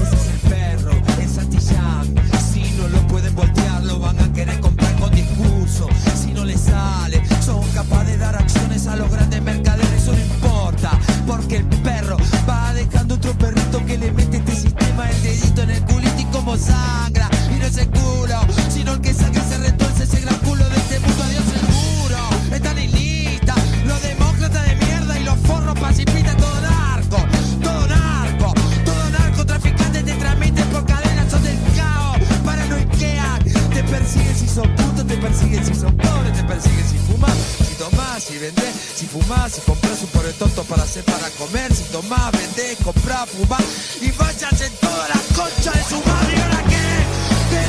Ese 0.01 0.15
es 0.15 0.27
el 0.29 0.51
perro, 0.51 0.93
el 1.21 1.29
Santi 1.29 1.59
Si 1.59 2.63
no 2.79 2.87
lo 2.87 3.05
pueden 3.09 3.35
voltear, 3.35 3.83
lo 3.83 3.99
van 3.99 4.17
a 4.21 4.33
querer 4.33 4.61
comprar 4.61 4.95
con 5.01 5.11
discurso. 5.11 5.89
Si 6.15 6.33
no 6.33 6.45
le 6.45 6.57
sale, 6.57 7.21
son 7.45 7.69
capaz 7.75 8.05
de 8.05 8.19
dar 8.19 8.37
acciones 8.37 8.87
a 8.87 8.95
los 8.95 9.11
grandes 9.11 9.43
mercaderes. 9.43 9.91
Eso 10.01 10.13
no 10.13 10.21
importa 10.21 10.93
Porque 11.27 11.57
el 11.57 11.65
perro 11.65 12.17
va 12.49 12.73
dejando 12.73 13.17
otro 13.17 13.33
perrito 13.37 13.85
que 13.85 13.99
le 13.99 14.13
mete 14.13 14.37
Este 14.37 14.55
sistema 14.55 15.11
El 15.11 15.23
dedito 15.25 15.63
en 15.63 15.71
el 15.71 15.85
culito 15.87 16.21
y 16.21 16.25
como 16.27 16.57
sangra. 16.57 17.32
Y 17.73 17.75
no 17.75 17.81
es 17.81 17.87
el 17.87 17.91
culo, 17.91 18.41
sino 18.71 18.93
el 18.93 19.01
que 19.01 19.15
saca 19.15 19.43
se 19.49 19.57
retuerce 19.57 20.05
ese 20.05 20.21
gran 20.21 20.37
culo 20.41 20.69
de 20.69 20.77
este 20.77 21.01
mundo. 21.01 21.23
Adiós 21.25 21.45
seguro, 21.45 22.19
están 22.55 22.79
en 22.79 22.93
lista. 22.93 23.55
Los 23.87 24.03
demócratas 24.03 24.67
de 24.67 24.77
mierda 24.77 25.19
y 25.19 25.25
los 25.25 25.39
forros 25.39 25.79
pacifistas, 25.79 26.37
todo 26.37 26.61
narco, 26.61 27.17
todo 27.63 27.87
narco, 27.87 28.55
todo 28.85 29.11
narcotraficantes 29.11 30.05
te 30.05 30.13
transmiten 30.13 30.67
por 30.69 30.85
cadenas, 30.85 31.31
son 31.31 31.43
del 31.45 31.59
caos, 31.75 32.19
paranoiquean. 32.45 33.39
Te 33.73 33.85
persiguen 33.85 34.37
si 34.37 34.49
son 34.49 34.69
putos, 34.77 35.07
te 35.07 35.17
persiguen 35.17 35.65
si 35.65 35.75
son 35.75 35.97
pobres, 35.97 36.33
te 36.37 36.45
persiguen 36.45 36.89
si 36.89 36.99
fumas, 36.99 37.37
si 37.67 37.75
tomás, 37.77 38.23
si 38.23 38.39
vendés, 38.39 38.75
si 38.97 39.07
fumás, 39.07 39.53
si 39.53 39.61
compras 39.63 40.03
un 40.03 40.09
pobre 40.09 40.33
tonto 40.35 40.63
para 40.65 40.83
hacer 40.83 41.05
para 41.05 41.31
comer, 41.31 41.75
si 41.75 41.85
tomás, 41.85 42.33
vendés, 42.33 42.77
comprás, 42.85 43.31
fumás 43.31 43.65
y 44.03 44.11
vayas 44.11 44.61
en 44.61 44.73
toda 44.75 45.09
la 45.09 45.21
concha 45.35 45.73
de 45.73 45.85
su 45.85 45.97
madre. 46.05 46.72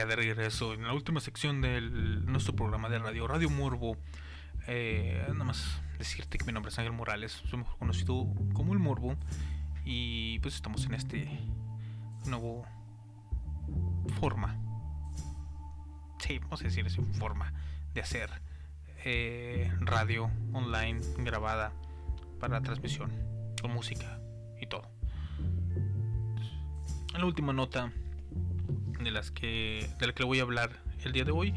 ya 0.00 0.06
de 0.06 0.16
regreso 0.16 0.72
en 0.72 0.84
la 0.84 0.94
última 0.94 1.20
sección 1.20 1.60
de 1.60 1.82
nuestro 1.82 2.56
programa 2.56 2.88
de 2.88 2.98
radio, 2.98 3.28
Radio 3.28 3.50
Morbo. 3.50 3.98
Eh, 4.66 5.22
nada 5.28 5.44
más 5.44 5.82
decirte 5.98 6.38
que 6.38 6.46
mi 6.46 6.52
nombre 6.52 6.70
es 6.70 6.78
Ángel 6.78 6.94
Morales, 6.94 7.32
soy 7.50 7.58
mejor 7.58 7.76
conocido 7.76 8.26
como 8.54 8.72
el 8.72 8.78
Morbo. 8.78 9.14
Y 9.84 10.38
pues 10.38 10.54
estamos 10.54 10.86
en 10.86 10.94
este 10.94 11.28
nuevo 12.24 12.64
forma. 14.18 14.58
Sí, 16.18 16.38
vamos 16.38 16.62
a 16.62 16.64
decir 16.64 16.86
así, 16.86 17.02
forma 17.18 17.52
de 17.92 18.00
hacer 18.00 18.30
eh, 19.04 19.70
radio 19.80 20.30
online 20.54 21.00
grabada 21.18 21.74
para 22.38 22.62
transmisión, 22.62 23.12
con 23.60 23.72
música 23.72 24.18
y 24.62 24.66
todo. 24.66 24.90
En 27.12 27.20
la 27.20 27.26
última 27.26 27.52
nota 27.52 27.92
de 29.02 29.10
las 29.10 29.30
que 29.30 29.88
la 30.00 30.12
que 30.12 30.24
voy 30.24 30.40
a 30.40 30.42
hablar 30.42 30.70
el 31.04 31.12
día 31.12 31.24
de 31.24 31.32
hoy 31.32 31.54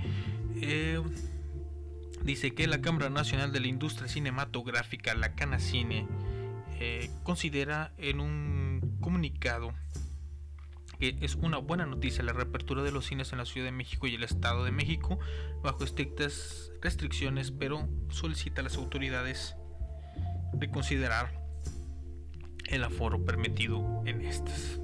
eh, 0.61 1.01
dice 2.23 2.53
que 2.53 2.67
la 2.67 2.81
Cámara 2.81 3.09
Nacional 3.09 3.51
de 3.51 3.59
la 3.59 3.67
Industria 3.67 4.07
Cinematográfica, 4.07 5.13
la 5.13 5.35
Canacine, 5.35 6.07
eh, 6.79 7.09
considera 7.23 7.93
en 7.97 8.19
un 8.19 8.97
comunicado 9.01 9.73
que 10.99 11.17
es 11.21 11.35
una 11.35 11.57
buena 11.57 11.85
noticia 11.85 12.23
la 12.23 12.33
reapertura 12.33 12.83
de 12.83 12.91
los 12.91 13.07
cines 13.07 13.31
en 13.31 13.39
la 13.39 13.45
Ciudad 13.45 13.67
de 13.67 13.71
México 13.71 14.07
y 14.07 14.15
el 14.15 14.23
Estado 14.23 14.63
de 14.63 14.71
México 14.71 15.19
bajo 15.61 15.83
estrictas 15.83 16.71
restricciones, 16.81 17.51
pero 17.51 17.89
solicita 18.09 18.61
a 18.61 18.63
las 18.63 18.77
autoridades 18.77 19.55
reconsiderar 20.53 21.41
el 22.67 22.83
aforo 22.83 23.25
permitido 23.25 24.01
en 24.05 24.21
estas. 24.21 24.79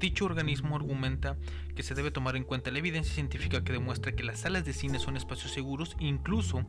Dicho 0.00 0.26
organismo 0.26 0.76
argumenta 0.76 1.36
que 1.74 1.82
se 1.82 1.94
debe 1.94 2.10
tomar 2.10 2.36
en 2.36 2.44
cuenta 2.44 2.70
la 2.70 2.78
evidencia 2.78 3.14
científica 3.14 3.64
que 3.64 3.72
demuestra 3.72 4.12
que 4.12 4.22
las 4.22 4.40
salas 4.40 4.64
de 4.64 4.72
cine 4.72 4.98
son 4.98 5.16
espacios 5.16 5.52
seguros, 5.52 5.96
incluso 5.98 6.64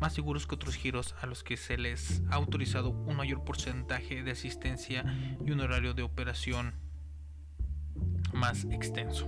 más 0.00 0.12
seguros 0.12 0.46
que 0.46 0.54
otros 0.54 0.74
giros 0.74 1.14
a 1.20 1.26
los 1.26 1.42
que 1.42 1.56
se 1.56 1.78
les 1.78 2.22
ha 2.30 2.34
autorizado 2.34 2.90
un 2.90 3.16
mayor 3.16 3.44
porcentaje 3.44 4.22
de 4.22 4.30
asistencia 4.32 5.04
y 5.44 5.50
un 5.50 5.60
horario 5.60 5.94
de 5.94 6.02
operación 6.02 6.74
más 8.34 8.64
extenso. 8.64 9.26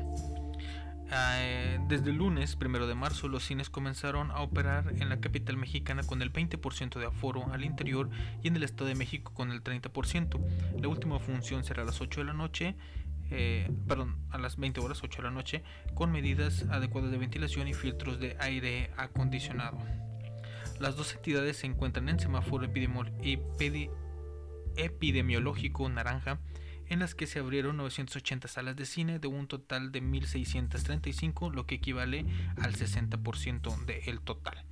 Eh, 1.11 1.79
desde 1.87 2.11
el 2.11 2.17
lunes, 2.17 2.57
primero 2.57 2.87
de 2.87 2.95
marzo, 2.95 3.29
los 3.29 3.45
cines 3.45 3.71
comenzaron 3.71 4.31
a 4.33 4.41
operar 4.41 4.93
en 4.99 5.09
la 5.09 5.21
capital 5.21 5.57
mexicana 5.57 6.03
con 6.03 6.21
el 6.21 6.33
20% 6.33 6.99
de 6.99 7.07
aforo 7.07 7.53
al 7.53 7.65
interior 7.65 8.11
y 8.43 8.49
en 8.49 8.57
el 8.57 8.65
Estado 8.65 8.89
de 8.89 8.97
México 8.97 9.33
con 9.33 9.53
el 9.53 9.63
30%. 9.63 10.41
La 10.81 10.89
última 10.89 11.21
función 11.21 11.63
será 11.63 11.83
a 11.83 11.87
las 11.87 12.01
8 12.01 12.21
de 12.21 12.27
la 12.27 12.33
noche 12.33 12.77
eh, 13.31 13.71
perdón, 13.89 14.17
a 14.31 14.39
las 14.39 14.57
20 14.57 14.81
horas 14.81 15.03
8 15.03 15.19
de 15.19 15.29
la 15.29 15.31
noche 15.31 15.63
con 15.95 16.13
medidas 16.13 16.65
adecuadas 16.71 17.11
de 17.11 17.19
ventilación 17.19 17.69
y 17.69 17.75
filtros 17.75 18.19
de 18.21 18.37
aire 18.41 18.91
acondicionado. 18.97 19.79
Las 20.81 20.97
dos 20.97 21.15
entidades 21.15 21.59
se 21.59 21.67
encuentran 21.67 22.09
en 22.09 22.21
semáforo 22.21 22.67
epidemiológico 24.77 25.89
naranja 25.89 26.39
en 26.89 27.01
las 27.01 27.15
que 27.15 27.27
se 27.27 27.39
abrieron 27.41 27.77
980 27.79 28.49
salas 28.49 28.77
de 28.77 28.87
cine 28.87 29.19
de 29.19 29.29
un 29.29 29.49
total 29.49 29.91
de 29.91 30.03
1.635, 30.03 31.53
lo 31.53 31.67
que 31.67 31.77
equivale 31.77 32.27
al 32.61 32.75
60% 32.75 33.85
del 33.87 34.21
total. 34.21 34.65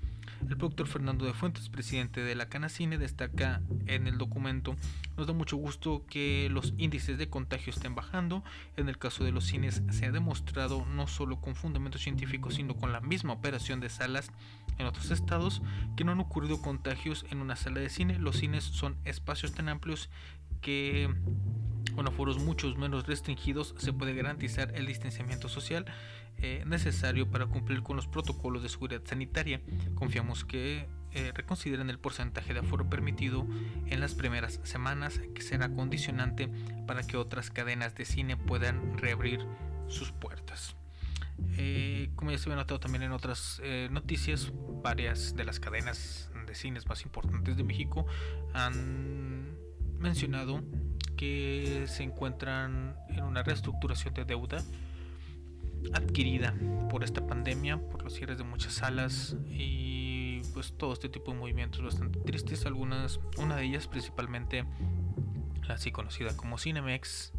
El 0.48 0.58
productor 0.58 0.86
Fernando 0.86 1.24
de 1.24 1.32
Fuentes, 1.32 1.68
presidente 1.68 2.22
de 2.22 2.34
la 2.34 2.48
Canacine, 2.48 2.98
destaca 2.98 3.62
en 3.86 4.06
el 4.06 4.18
documento, 4.18 4.76
nos 5.16 5.26
da 5.26 5.32
mucho 5.32 5.56
gusto 5.56 6.04
que 6.06 6.48
los 6.50 6.74
índices 6.76 7.16
de 7.16 7.28
contagio 7.28 7.72
estén 7.72 7.94
bajando. 7.94 8.44
En 8.76 8.88
el 8.88 8.98
caso 8.98 9.24
de 9.24 9.32
los 9.32 9.44
cines 9.44 9.82
se 9.90 10.06
ha 10.06 10.12
demostrado 10.12 10.84
no 10.86 11.06
solo 11.06 11.40
con 11.40 11.54
fundamentos 11.54 12.02
científicos, 12.02 12.56
sino 12.56 12.76
con 12.76 12.92
la 12.92 13.00
misma 13.00 13.32
operación 13.32 13.80
de 13.80 13.88
salas 13.88 14.30
en 14.78 14.86
otros 14.86 15.10
estados 15.10 15.62
que 15.96 16.04
no 16.04 16.12
han 16.12 16.20
ocurrido 16.20 16.60
contagios 16.60 17.24
en 17.30 17.40
una 17.40 17.56
sala 17.56 17.80
de 17.80 17.88
cine. 17.88 18.18
Los 18.18 18.36
cines 18.36 18.64
son 18.64 18.96
espacios 19.04 19.52
tan 19.52 19.68
amplios 19.68 20.10
que 20.60 21.08
con 21.94 22.06
aforos 22.08 22.38
muchos 22.38 22.76
menos 22.76 23.06
restringidos 23.06 23.74
se 23.78 23.92
puede 23.92 24.14
garantizar 24.14 24.74
el 24.74 24.86
distanciamiento 24.86 25.48
social 25.48 25.86
eh, 26.44 26.62
necesario 26.66 27.30
para 27.30 27.46
cumplir 27.46 27.82
con 27.82 27.96
los 27.96 28.06
protocolos 28.06 28.62
de 28.62 28.68
seguridad 28.68 29.00
sanitaria. 29.04 29.60
Confiamos 29.94 30.44
que 30.44 30.86
eh, 31.12 31.32
reconsideren 31.32 31.90
el 31.90 31.98
porcentaje 31.98 32.52
de 32.52 32.60
aforo 32.60 32.90
permitido 32.90 33.46
en 33.86 34.00
las 34.00 34.14
primeras 34.14 34.60
semanas, 34.64 35.20
que 35.34 35.42
será 35.42 35.68
condicionante 35.68 36.50
para 36.86 37.02
que 37.02 37.16
otras 37.16 37.50
cadenas 37.50 37.94
de 37.94 38.04
cine 38.04 38.36
puedan 38.36 38.98
reabrir 38.98 39.46
sus 39.86 40.10
puertas. 40.10 40.76
Eh, 41.56 42.10
como 42.16 42.32
ya 42.32 42.38
se 42.38 42.50
había 42.50 42.56
notado 42.56 42.80
también 42.80 43.04
en 43.04 43.12
otras 43.12 43.60
eh, 43.62 43.88
noticias, 43.92 44.52
varias 44.82 45.36
de 45.36 45.44
las 45.44 45.60
cadenas 45.60 46.30
de 46.46 46.54
cines 46.56 46.86
más 46.88 47.04
importantes 47.04 47.56
de 47.56 47.62
México 47.62 48.06
han 48.52 49.56
mencionado 49.98 50.62
que 51.16 51.84
se 51.86 52.02
encuentran 52.02 52.96
en 53.08 53.22
una 53.22 53.42
reestructuración 53.42 54.14
de 54.14 54.24
deuda 54.24 54.64
adquirida 55.92 56.54
por 56.90 57.04
esta 57.04 57.26
pandemia, 57.26 57.78
por 57.78 58.02
los 58.02 58.14
cierres 58.14 58.38
de 58.38 58.44
muchas 58.44 58.74
salas 58.74 59.36
y 59.50 60.42
pues 60.52 60.74
todo 60.76 60.92
este 60.92 61.08
tipo 61.08 61.32
de 61.32 61.38
movimientos 61.38 61.82
bastante 61.82 62.20
tristes. 62.20 62.66
Algunas, 62.66 63.20
una 63.38 63.56
de 63.56 63.64
ellas 63.64 63.88
principalmente 63.88 64.64
la 65.66 65.74
así 65.74 65.90
conocida 65.90 66.36
como 66.36 66.58
Cinemex, 66.58 67.32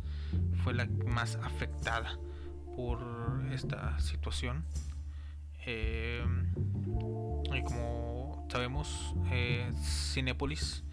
fue 0.63 0.73
la 0.73 0.87
más 1.05 1.35
afectada 1.37 2.19
por 2.75 2.99
esta 3.51 3.99
situación. 3.99 4.65
Eh, 5.65 6.23
y 7.53 7.63
como 7.63 8.47
sabemos, 8.51 9.15
eh, 9.31 9.71
Cinépolis 9.81 10.83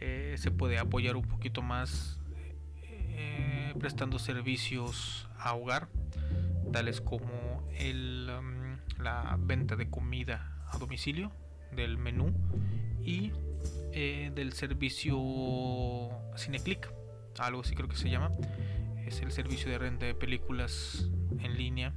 eh, 0.00 0.34
se 0.38 0.50
puede 0.50 0.78
apoyar 0.78 1.16
un 1.16 1.24
poquito 1.24 1.62
más 1.62 2.20
prestando 3.78 4.18
servicios 4.18 5.28
a 5.38 5.54
hogar, 5.54 5.88
tales 6.72 7.00
como 7.00 7.68
el, 7.78 8.30
um, 8.38 9.02
la 9.02 9.36
venta 9.38 9.76
de 9.76 9.88
comida 9.90 10.64
a 10.68 10.78
domicilio, 10.78 11.32
del 11.72 11.98
menú 11.98 12.32
y 13.02 13.32
eh, 13.92 14.30
del 14.34 14.52
servicio 14.52 15.18
Cineclick, 16.36 16.90
algo 17.38 17.60
así 17.60 17.74
creo 17.74 17.88
que 17.88 17.96
se 17.96 18.10
llama. 18.10 18.30
Es 19.06 19.20
el 19.20 19.30
servicio 19.30 19.70
de 19.70 19.78
renta 19.78 20.06
de 20.06 20.14
películas 20.14 21.08
en 21.38 21.56
línea, 21.56 21.92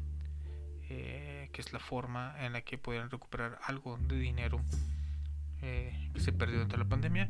eh, 0.89 1.49
que 1.51 1.61
es 1.61 1.73
la 1.73 1.79
forma 1.79 2.35
en 2.39 2.53
la 2.53 2.61
que 2.61 2.77
pueden 2.77 3.09
recuperar 3.09 3.59
algo 3.63 3.97
de 3.97 4.15
dinero 4.15 4.61
eh, 5.61 6.11
que 6.13 6.19
se 6.19 6.31
perdió 6.31 6.55
durante 6.55 6.77
la 6.77 6.85
pandemia. 6.85 7.29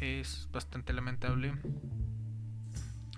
Es 0.00 0.48
bastante 0.50 0.92
lamentable 0.92 1.52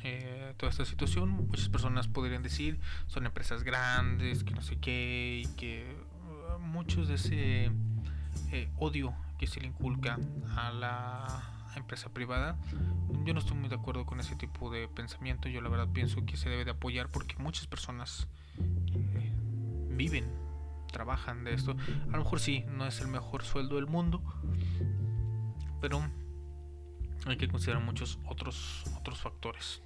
eh, 0.02 0.54
toda 0.56 0.70
esta 0.70 0.84
situación. 0.84 1.28
Muchas 1.30 1.68
personas 1.68 2.08
podrían 2.08 2.42
decir 2.42 2.80
son 3.06 3.26
empresas 3.26 3.62
grandes, 3.62 4.44
que 4.44 4.54
no 4.54 4.62
sé 4.62 4.78
qué, 4.78 5.42
y 5.44 5.48
que 5.56 5.96
uh, 6.56 6.58
muchos 6.58 7.08
de 7.08 7.14
ese 7.14 7.70
eh, 8.52 8.68
odio 8.78 9.14
que 9.38 9.46
se 9.46 9.60
le 9.60 9.66
inculca 9.68 10.18
a 10.56 10.70
la 10.70 11.70
empresa 11.76 12.12
privada. 12.12 12.56
Yo 13.24 13.34
no 13.34 13.40
estoy 13.40 13.56
muy 13.56 13.68
de 13.68 13.76
acuerdo 13.76 14.06
con 14.06 14.20
ese 14.20 14.36
tipo 14.36 14.70
de 14.70 14.88
pensamiento. 14.88 15.48
Yo 15.48 15.60
la 15.60 15.68
verdad 15.68 15.88
pienso 15.92 16.24
que 16.24 16.36
se 16.36 16.48
debe 16.48 16.64
de 16.64 16.72
apoyar 16.72 17.08
porque 17.08 17.36
muchas 17.36 17.66
personas 17.66 18.28
eh, 18.58 19.32
viven, 19.90 20.24
trabajan 20.92 21.44
de 21.44 21.54
esto. 21.54 21.76
A 22.08 22.16
lo 22.16 22.18
mejor 22.18 22.40
sí, 22.40 22.64
no 22.68 22.86
es 22.86 23.00
el 23.00 23.08
mejor 23.08 23.44
sueldo 23.44 23.76
del 23.76 23.86
mundo, 23.86 24.22
pero 25.80 26.02
hay 27.26 27.36
que 27.36 27.48
considerar 27.48 27.82
muchos 27.82 28.18
otros 28.26 28.84
otros 28.96 29.20
factores. 29.20 29.82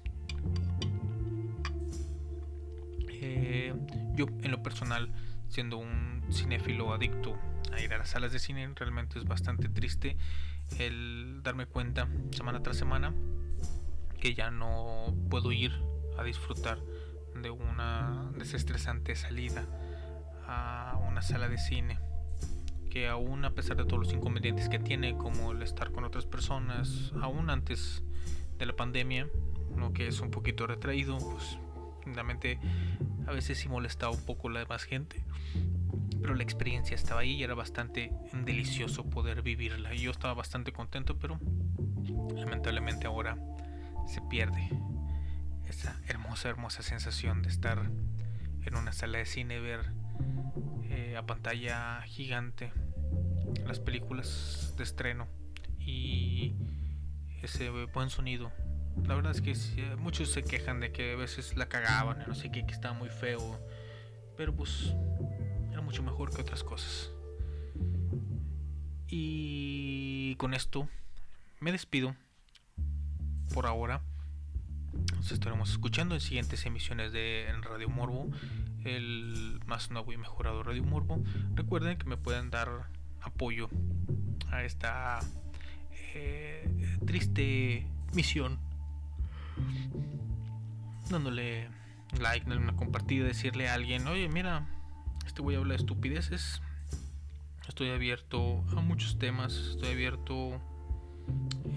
Eh, 3.09 3.73
yo 4.15 4.27
en 4.41 4.51
lo 4.51 4.61
personal, 4.61 5.11
siendo 5.49 5.77
un 5.77 6.23
cinéfilo 6.31 6.93
adicto 6.93 7.37
a 7.73 7.81
ir 7.81 7.93
a 7.93 7.97
las 7.97 8.09
salas 8.09 8.31
de 8.31 8.39
cine, 8.39 8.69
realmente 8.75 9.17
es 9.19 9.25
bastante 9.25 9.69
triste 9.69 10.17
el 10.79 11.41
darme 11.43 11.65
cuenta 11.65 12.07
semana 12.31 12.61
tras 12.61 12.77
semana 12.77 13.13
que 14.19 14.33
ya 14.33 14.51
no 14.51 15.13
puedo 15.29 15.51
ir 15.51 15.71
a 16.17 16.23
disfrutar 16.23 16.79
de 17.41 17.49
una 17.49 18.31
desestresante 18.37 19.15
salida 19.15 19.67
a 20.47 20.99
una 21.07 21.21
sala 21.21 21.47
de 21.47 21.57
cine 21.57 21.99
que 22.89 23.07
aún 23.07 23.43
a 23.43 23.53
pesar 23.53 23.77
de 23.77 23.85
todos 23.85 24.05
los 24.05 24.13
inconvenientes 24.13 24.69
que 24.69 24.79
tiene 24.79 25.17
como 25.17 25.51
el 25.51 25.61
estar 25.61 25.91
con 25.91 26.05
otras 26.05 26.25
personas 26.25 27.11
aún 27.21 27.49
antes 27.49 28.03
de 28.57 28.65
la 28.65 28.75
pandemia 28.75 29.27
lo 29.77 29.93
que 29.93 30.07
es 30.07 30.19
un 30.19 30.31
poquito 30.31 30.67
retraído 30.67 31.17
pues 31.17 31.57
realmente 32.05 32.59
a 33.27 33.31
veces 33.31 33.57
sí 33.57 33.67
molestaba 33.67 34.11
un 34.13 34.25
poco 34.25 34.49
la 34.49 34.59
demás 34.59 34.83
gente 34.83 35.23
pero 36.21 36.33
la 36.33 36.43
experiencia 36.43 36.95
estaba 36.95 37.21
ahí 37.21 37.33
y 37.33 37.43
era 37.43 37.53
bastante 37.53 38.11
delicioso 38.33 39.07
poder 39.07 39.43
vivirla. 39.43 39.93
Yo 39.93 40.09
estaba 40.09 40.33
bastante 40.33 40.71
contento 40.71 41.19
pero 41.19 41.39
lamentablemente 42.35 43.05
ahora 43.05 43.37
se 44.07 44.21
pierde 44.21 44.69
esa 45.67 45.99
hermosa 46.07 46.49
hermosa 46.49 46.81
sensación 46.81 47.43
de 47.43 47.49
estar 47.49 47.91
en 48.63 48.75
una 48.75 48.91
sala 48.91 49.19
de 49.19 49.27
cine 49.27 49.59
ver 49.59 49.81
eh, 50.89 51.15
a 51.15 51.27
pantalla 51.27 52.01
gigante 52.07 52.71
las 53.67 53.79
películas 53.79 54.73
de 54.77 54.83
estreno 54.83 55.27
y 55.79 56.55
ese 57.43 57.69
buen 57.69 58.09
sonido 58.09 58.51
la 59.03 59.15
verdad 59.15 59.31
es 59.31 59.41
que 59.41 59.51
eh, 59.51 59.95
muchos 59.97 60.29
se 60.29 60.43
quejan 60.43 60.79
de 60.79 60.91
que 60.91 61.13
a 61.13 61.15
veces 61.15 61.55
la 61.57 61.67
cagaban, 61.67 62.23
no 62.27 62.35
sé 62.35 62.51
qué, 62.51 62.65
que 62.65 62.73
estaba 62.73 62.93
muy 62.93 63.09
feo. 63.09 63.59
Pero 64.37 64.55
pues 64.55 64.93
era 65.71 65.81
mucho 65.81 66.03
mejor 66.03 66.33
que 66.33 66.41
otras 66.41 66.63
cosas. 66.63 67.11
Y 69.07 70.35
con 70.37 70.53
esto 70.53 70.89
me 71.59 71.71
despido 71.71 72.15
por 73.53 73.67
ahora. 73.67 74.01
Nos 75.15 75.31
estaremos 75.31 75.71
escuchando 75.71 76.15
en 76.15 76.21
siguientes 76.21 76.65
emisiones 76.65 77.11
de 77.11 77.47
Radio 77.61 77.89
Morbo, 77.89 78.29
el 78.85 79.59
más 79.65 79.91
nuevo 79.91 80.13
y 80.13 80.17
mejorado 80.17 80.63
Radio 80.63 80.83
Morbo. 80.83 81.21
Recuerden 81.53 81.97
que 81.97 82.05
me 82.05 82.17
pueden 82.17 82.49
dar 82.49 82.89
apoyo 83.21 83.69
a 84.51 84.63
esta 84.63 85.19
eh, 86.13 86.97
triste 87.05 87.87
misión 88.13 88.59
dándole 91.09 91.69
like, 92.19 92.45
dándole 92.45 92.61
una 92.61 92.75
compartida, 92.75 93.25
decirle 93.25 93.67
a 93.67 93.73
alguien, 93.73 94.07
oye, 94.07 94.27
mira, 94.29 94.67
este 95.25 95.41
voy 95.41 95.55
a 95.55 95.57
hablar 95.57 95.77
de 95.77 95.83
estupideces. 95.83 96.61
Estoy 97.67 97.89
abierto 97.89 98.63
a 98.75 98.81
muchos 98.81 99.17
temas, 99.17 99.53
estoy 99.53 99.89
abierto... 99.91 100.61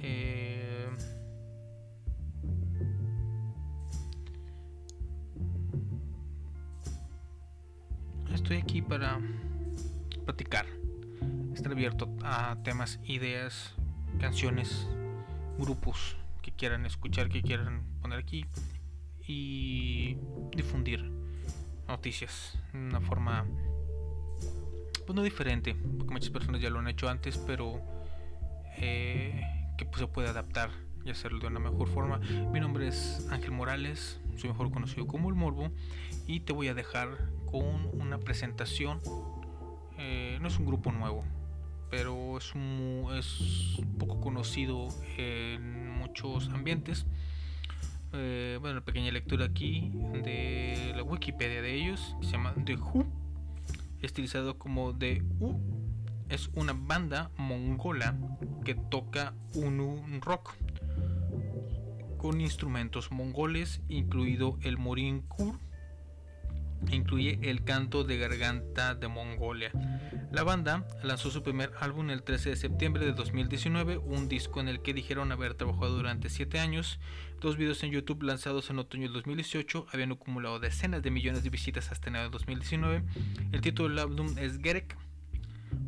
eh, 0.02 0.88
estoy 8.34 8.58
aquí 8.58 8.82
para 8.82 9.18
platicar, 10.24 10.66
estar 11.54 11.72
abierto 11.72 12.08
a 12.22 12.56
temas, 12.62 13.00
ideas, 13.04 13.74
canciones, 14.20 14.86
grupos 15.58 16.17
quieran 16.58 16.84
escuchar, 16.84 17.30
que 17.30 17.40
quieran 17.40 17.84
poner 18.02 18.18
aquí 18.18 18.44
y 19.26 20.18
difundir 20.54 21.10
noticias 21.86 22.58
de 22.72 22.78
una 22.78 23.00
forma 23.00 23.46
pues 25.06 25.16
no 25.16 25.22
diferente, 25.22 25.74
porque 25.96 26.12
muchas 26.12 26.28
personas 26.28 26.60
ya 26.60 26.68
lo 26.68 26.80
han 26.80 26.88
hecho 26.88 27.08
antes, 27.08 27.38
pero 27.38 27.80
eh, 28.76 29.40
que 29.78 29.86
pues, 29.86 30.00
se 30.00 30.06
puede 30.06 30.28
adaptar 30.28 30.70
y 31.02 31.10
hacerlo 31.10 31.38
de 31.38 31.46
una 31.46 31.60
mejor 31.60 31.88
forma. 31.88 32.18
Mi 32.52 32.60
nombre 32.60 32.88
es 32.88 33.26
Ángel 33.30 33.52
Morales, 33.52 34.20
soy 34.36 34.50
mejor 34.50 34.70
conocido 34.70 35.06
como 35.06 35.30
el 35.30 35.34
Morbo, 35.34 35.70
y 36.26 36.40
te 36.40 36.52
voy 36.52 36.68
a 36.68 36.74
dejar 36.74 37.30
con 37.46 37.88
una 37.98 38.18
presentación. 38.18 39.00
Eh, 39.96 40.38
no 40.42 40.48
es 40.48 40.58
un 40.58 40.66
grupo 40.66 40.92
nuevo, 40.92 41.24
pero 41.90 42.38
es, 42.38 42.52
es 43.18 43.80
poco 43.98 44.20
conocido 44.20 44.88
en 45.16 45.90
muchos 45.90 46.48
ambientes. 46.48 47.06
Eh, 48.12 48.58
bueno, 48.60 48.82
pequeña 48.82 49.12
lectura 49.12 49.46
aquí 49.46 49.90
de 50.24 50.92
la 50.96 51.02
Wikipedia 51.02 51.60
de 51.60 51.74
ellos, 51.74 52.16
se 52.22 52.32
llama 52.32 52.54
The 52.64 52.76
Who, 52.76 53.06
estilizado 54.00 54.58
como 54.58 54.96
The 54.96 55.22
Who. 55.38 55.60
Es 56.28 56.50
una 56.54 56.74
banda 56.74 57.30
mongola 57.36 58.16
que 58.64 58.74
toca 58.74 59.34
un 59.54 60.20
rock 60.20 60.54
con 62.18 62.40
instrumentos 62.40 63.10
mongoles, 63.10 63.80
incluido 63.88 64.58
el 64.62 64.76
morinkur, 64.76 65.58
incluye 66.90 67.38
el 67.42 67.64
canto 67.64 68.04
de 68.04 68.18
garganta 68.18 68.94
de 68.94 69.08
Mongolia. 69.08 69.70
La 70.30 70.42
banda 70.42 70.86
lanzó 71.02 71.30
su 71.30 71.42
primer 71.42 71.72
álbum 71.80 72.10
el 72.10 72.22
13 72.22 72.50
de 72.50 72.56
septiembre 72.56 73.04
de 73.04 73.12
2019, 73.12 73.96
un 73.96 74.28
disco 74.28 74.60
en 74.60 74.68
el 74.68 74.82
que 74.82 74.92
dijeron 74.92 75.32
haber 75.32 75.54
trabajado 75.54 75.96
durante 75.96 76.28
7 76.28 76.58
años. 76.58 77.00
Dos 77.40 77.56
videos 77.56 77.82
en 77.82 77.92
YouTube 77.92 78.22
lanzados 78.22 78.68
en 78.70 78.78
otoño 78.78 79.04
del 79.04 79.14
2018 79.14 79.86
habían 79.92 80.12
acumulado 80.12 80.60
decenas 80.60 81.02
de 81.02 81.10
millones 81.10 81.44
de 81.44 81.50
visitas 81.50 81.90
hasta 81.90 82.10
enero 82.10 82.24
de 82.24 82.30
2019. 82.30 83.02
El 83.52 83.60
título 83.60 83.88
del 83.88 83.98
álbum 83.98 84.36
es 84.38 84.58
Gerek, 84.60 84.96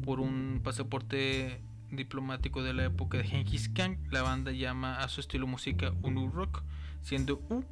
por 0.05 0.21
un 0.21 0.61
pasaporte 0.63 1.61
diplomático 1.91 2.63
de 2.63 2.73
la 2.73 2.85
época 2.85 3.19
de 3.19 3.25
Genghis 3.25 3.69
Khan. 3.69 3.99
La 4.11 4.23
banda 4.23 4.53
llama 4.53 5.01
a 5.01 5.09
su 5.09 5.21
estilo 5.21 5.47
música 5.47 5.93
Unu 6.03 6.31
Rock, 6.31 6.63
siendo 7.03 7.43
U 7.51 7.65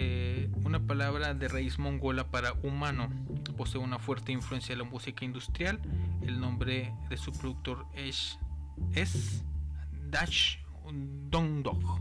eh, 0.00 0.48
una 0.64 0.78
palabra 0.78 1.34
de 1.34 1.48
raíz 1.48 1.76
mongola 1.80 2.30
para 2.30 2.52
humano. 2.62 3.08
Posee 3.56 3.80
una 3.80 3.98
fuerte 3.98 4.30
influencia 4.30 4.76
de 4.76 4.84
la 4.84 4.88
música 4.88 5.24
industrial. 5.24 5.80
El 6.22 6.38
nombre 6.38 6.94
de 7.10 7.16
su 7.16 7.32
productor 7.32 7.84
es, 7.96 8.38
es 8.94 9.42
Dash 10.08 10.58
Dongdog. 11.30 12.00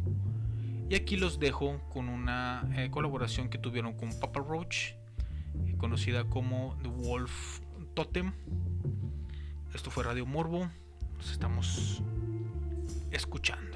Y 0.91 0.93
aquí 0.93 1.17
los 1.17 1.39
dejo 1.39 1.81
con 1.89 2.07
una 2.07 2.69
eh, 2.75 2.91
colaboración 2.91 3.49
que 3.49 3.57
tuvieron 3.57 3.93
con 3.93 4.11
Papa 4.19 4.41
Roach, 4.47 4.91
eh, 5.65 5.75
conocida 5.79 6.25
como 6.25 6.77
The 6.83 6.89
Wolf 6.89 7.61
Totem. 7.95 8.31
Esto 9.73 9.89
fue 9.89 10.03
Radio 10.03 10.27
Morbo. 10.27 10.69
Nos 11.17 11.31
estamos 11.31 12.03
escuchando. 13.09 13.66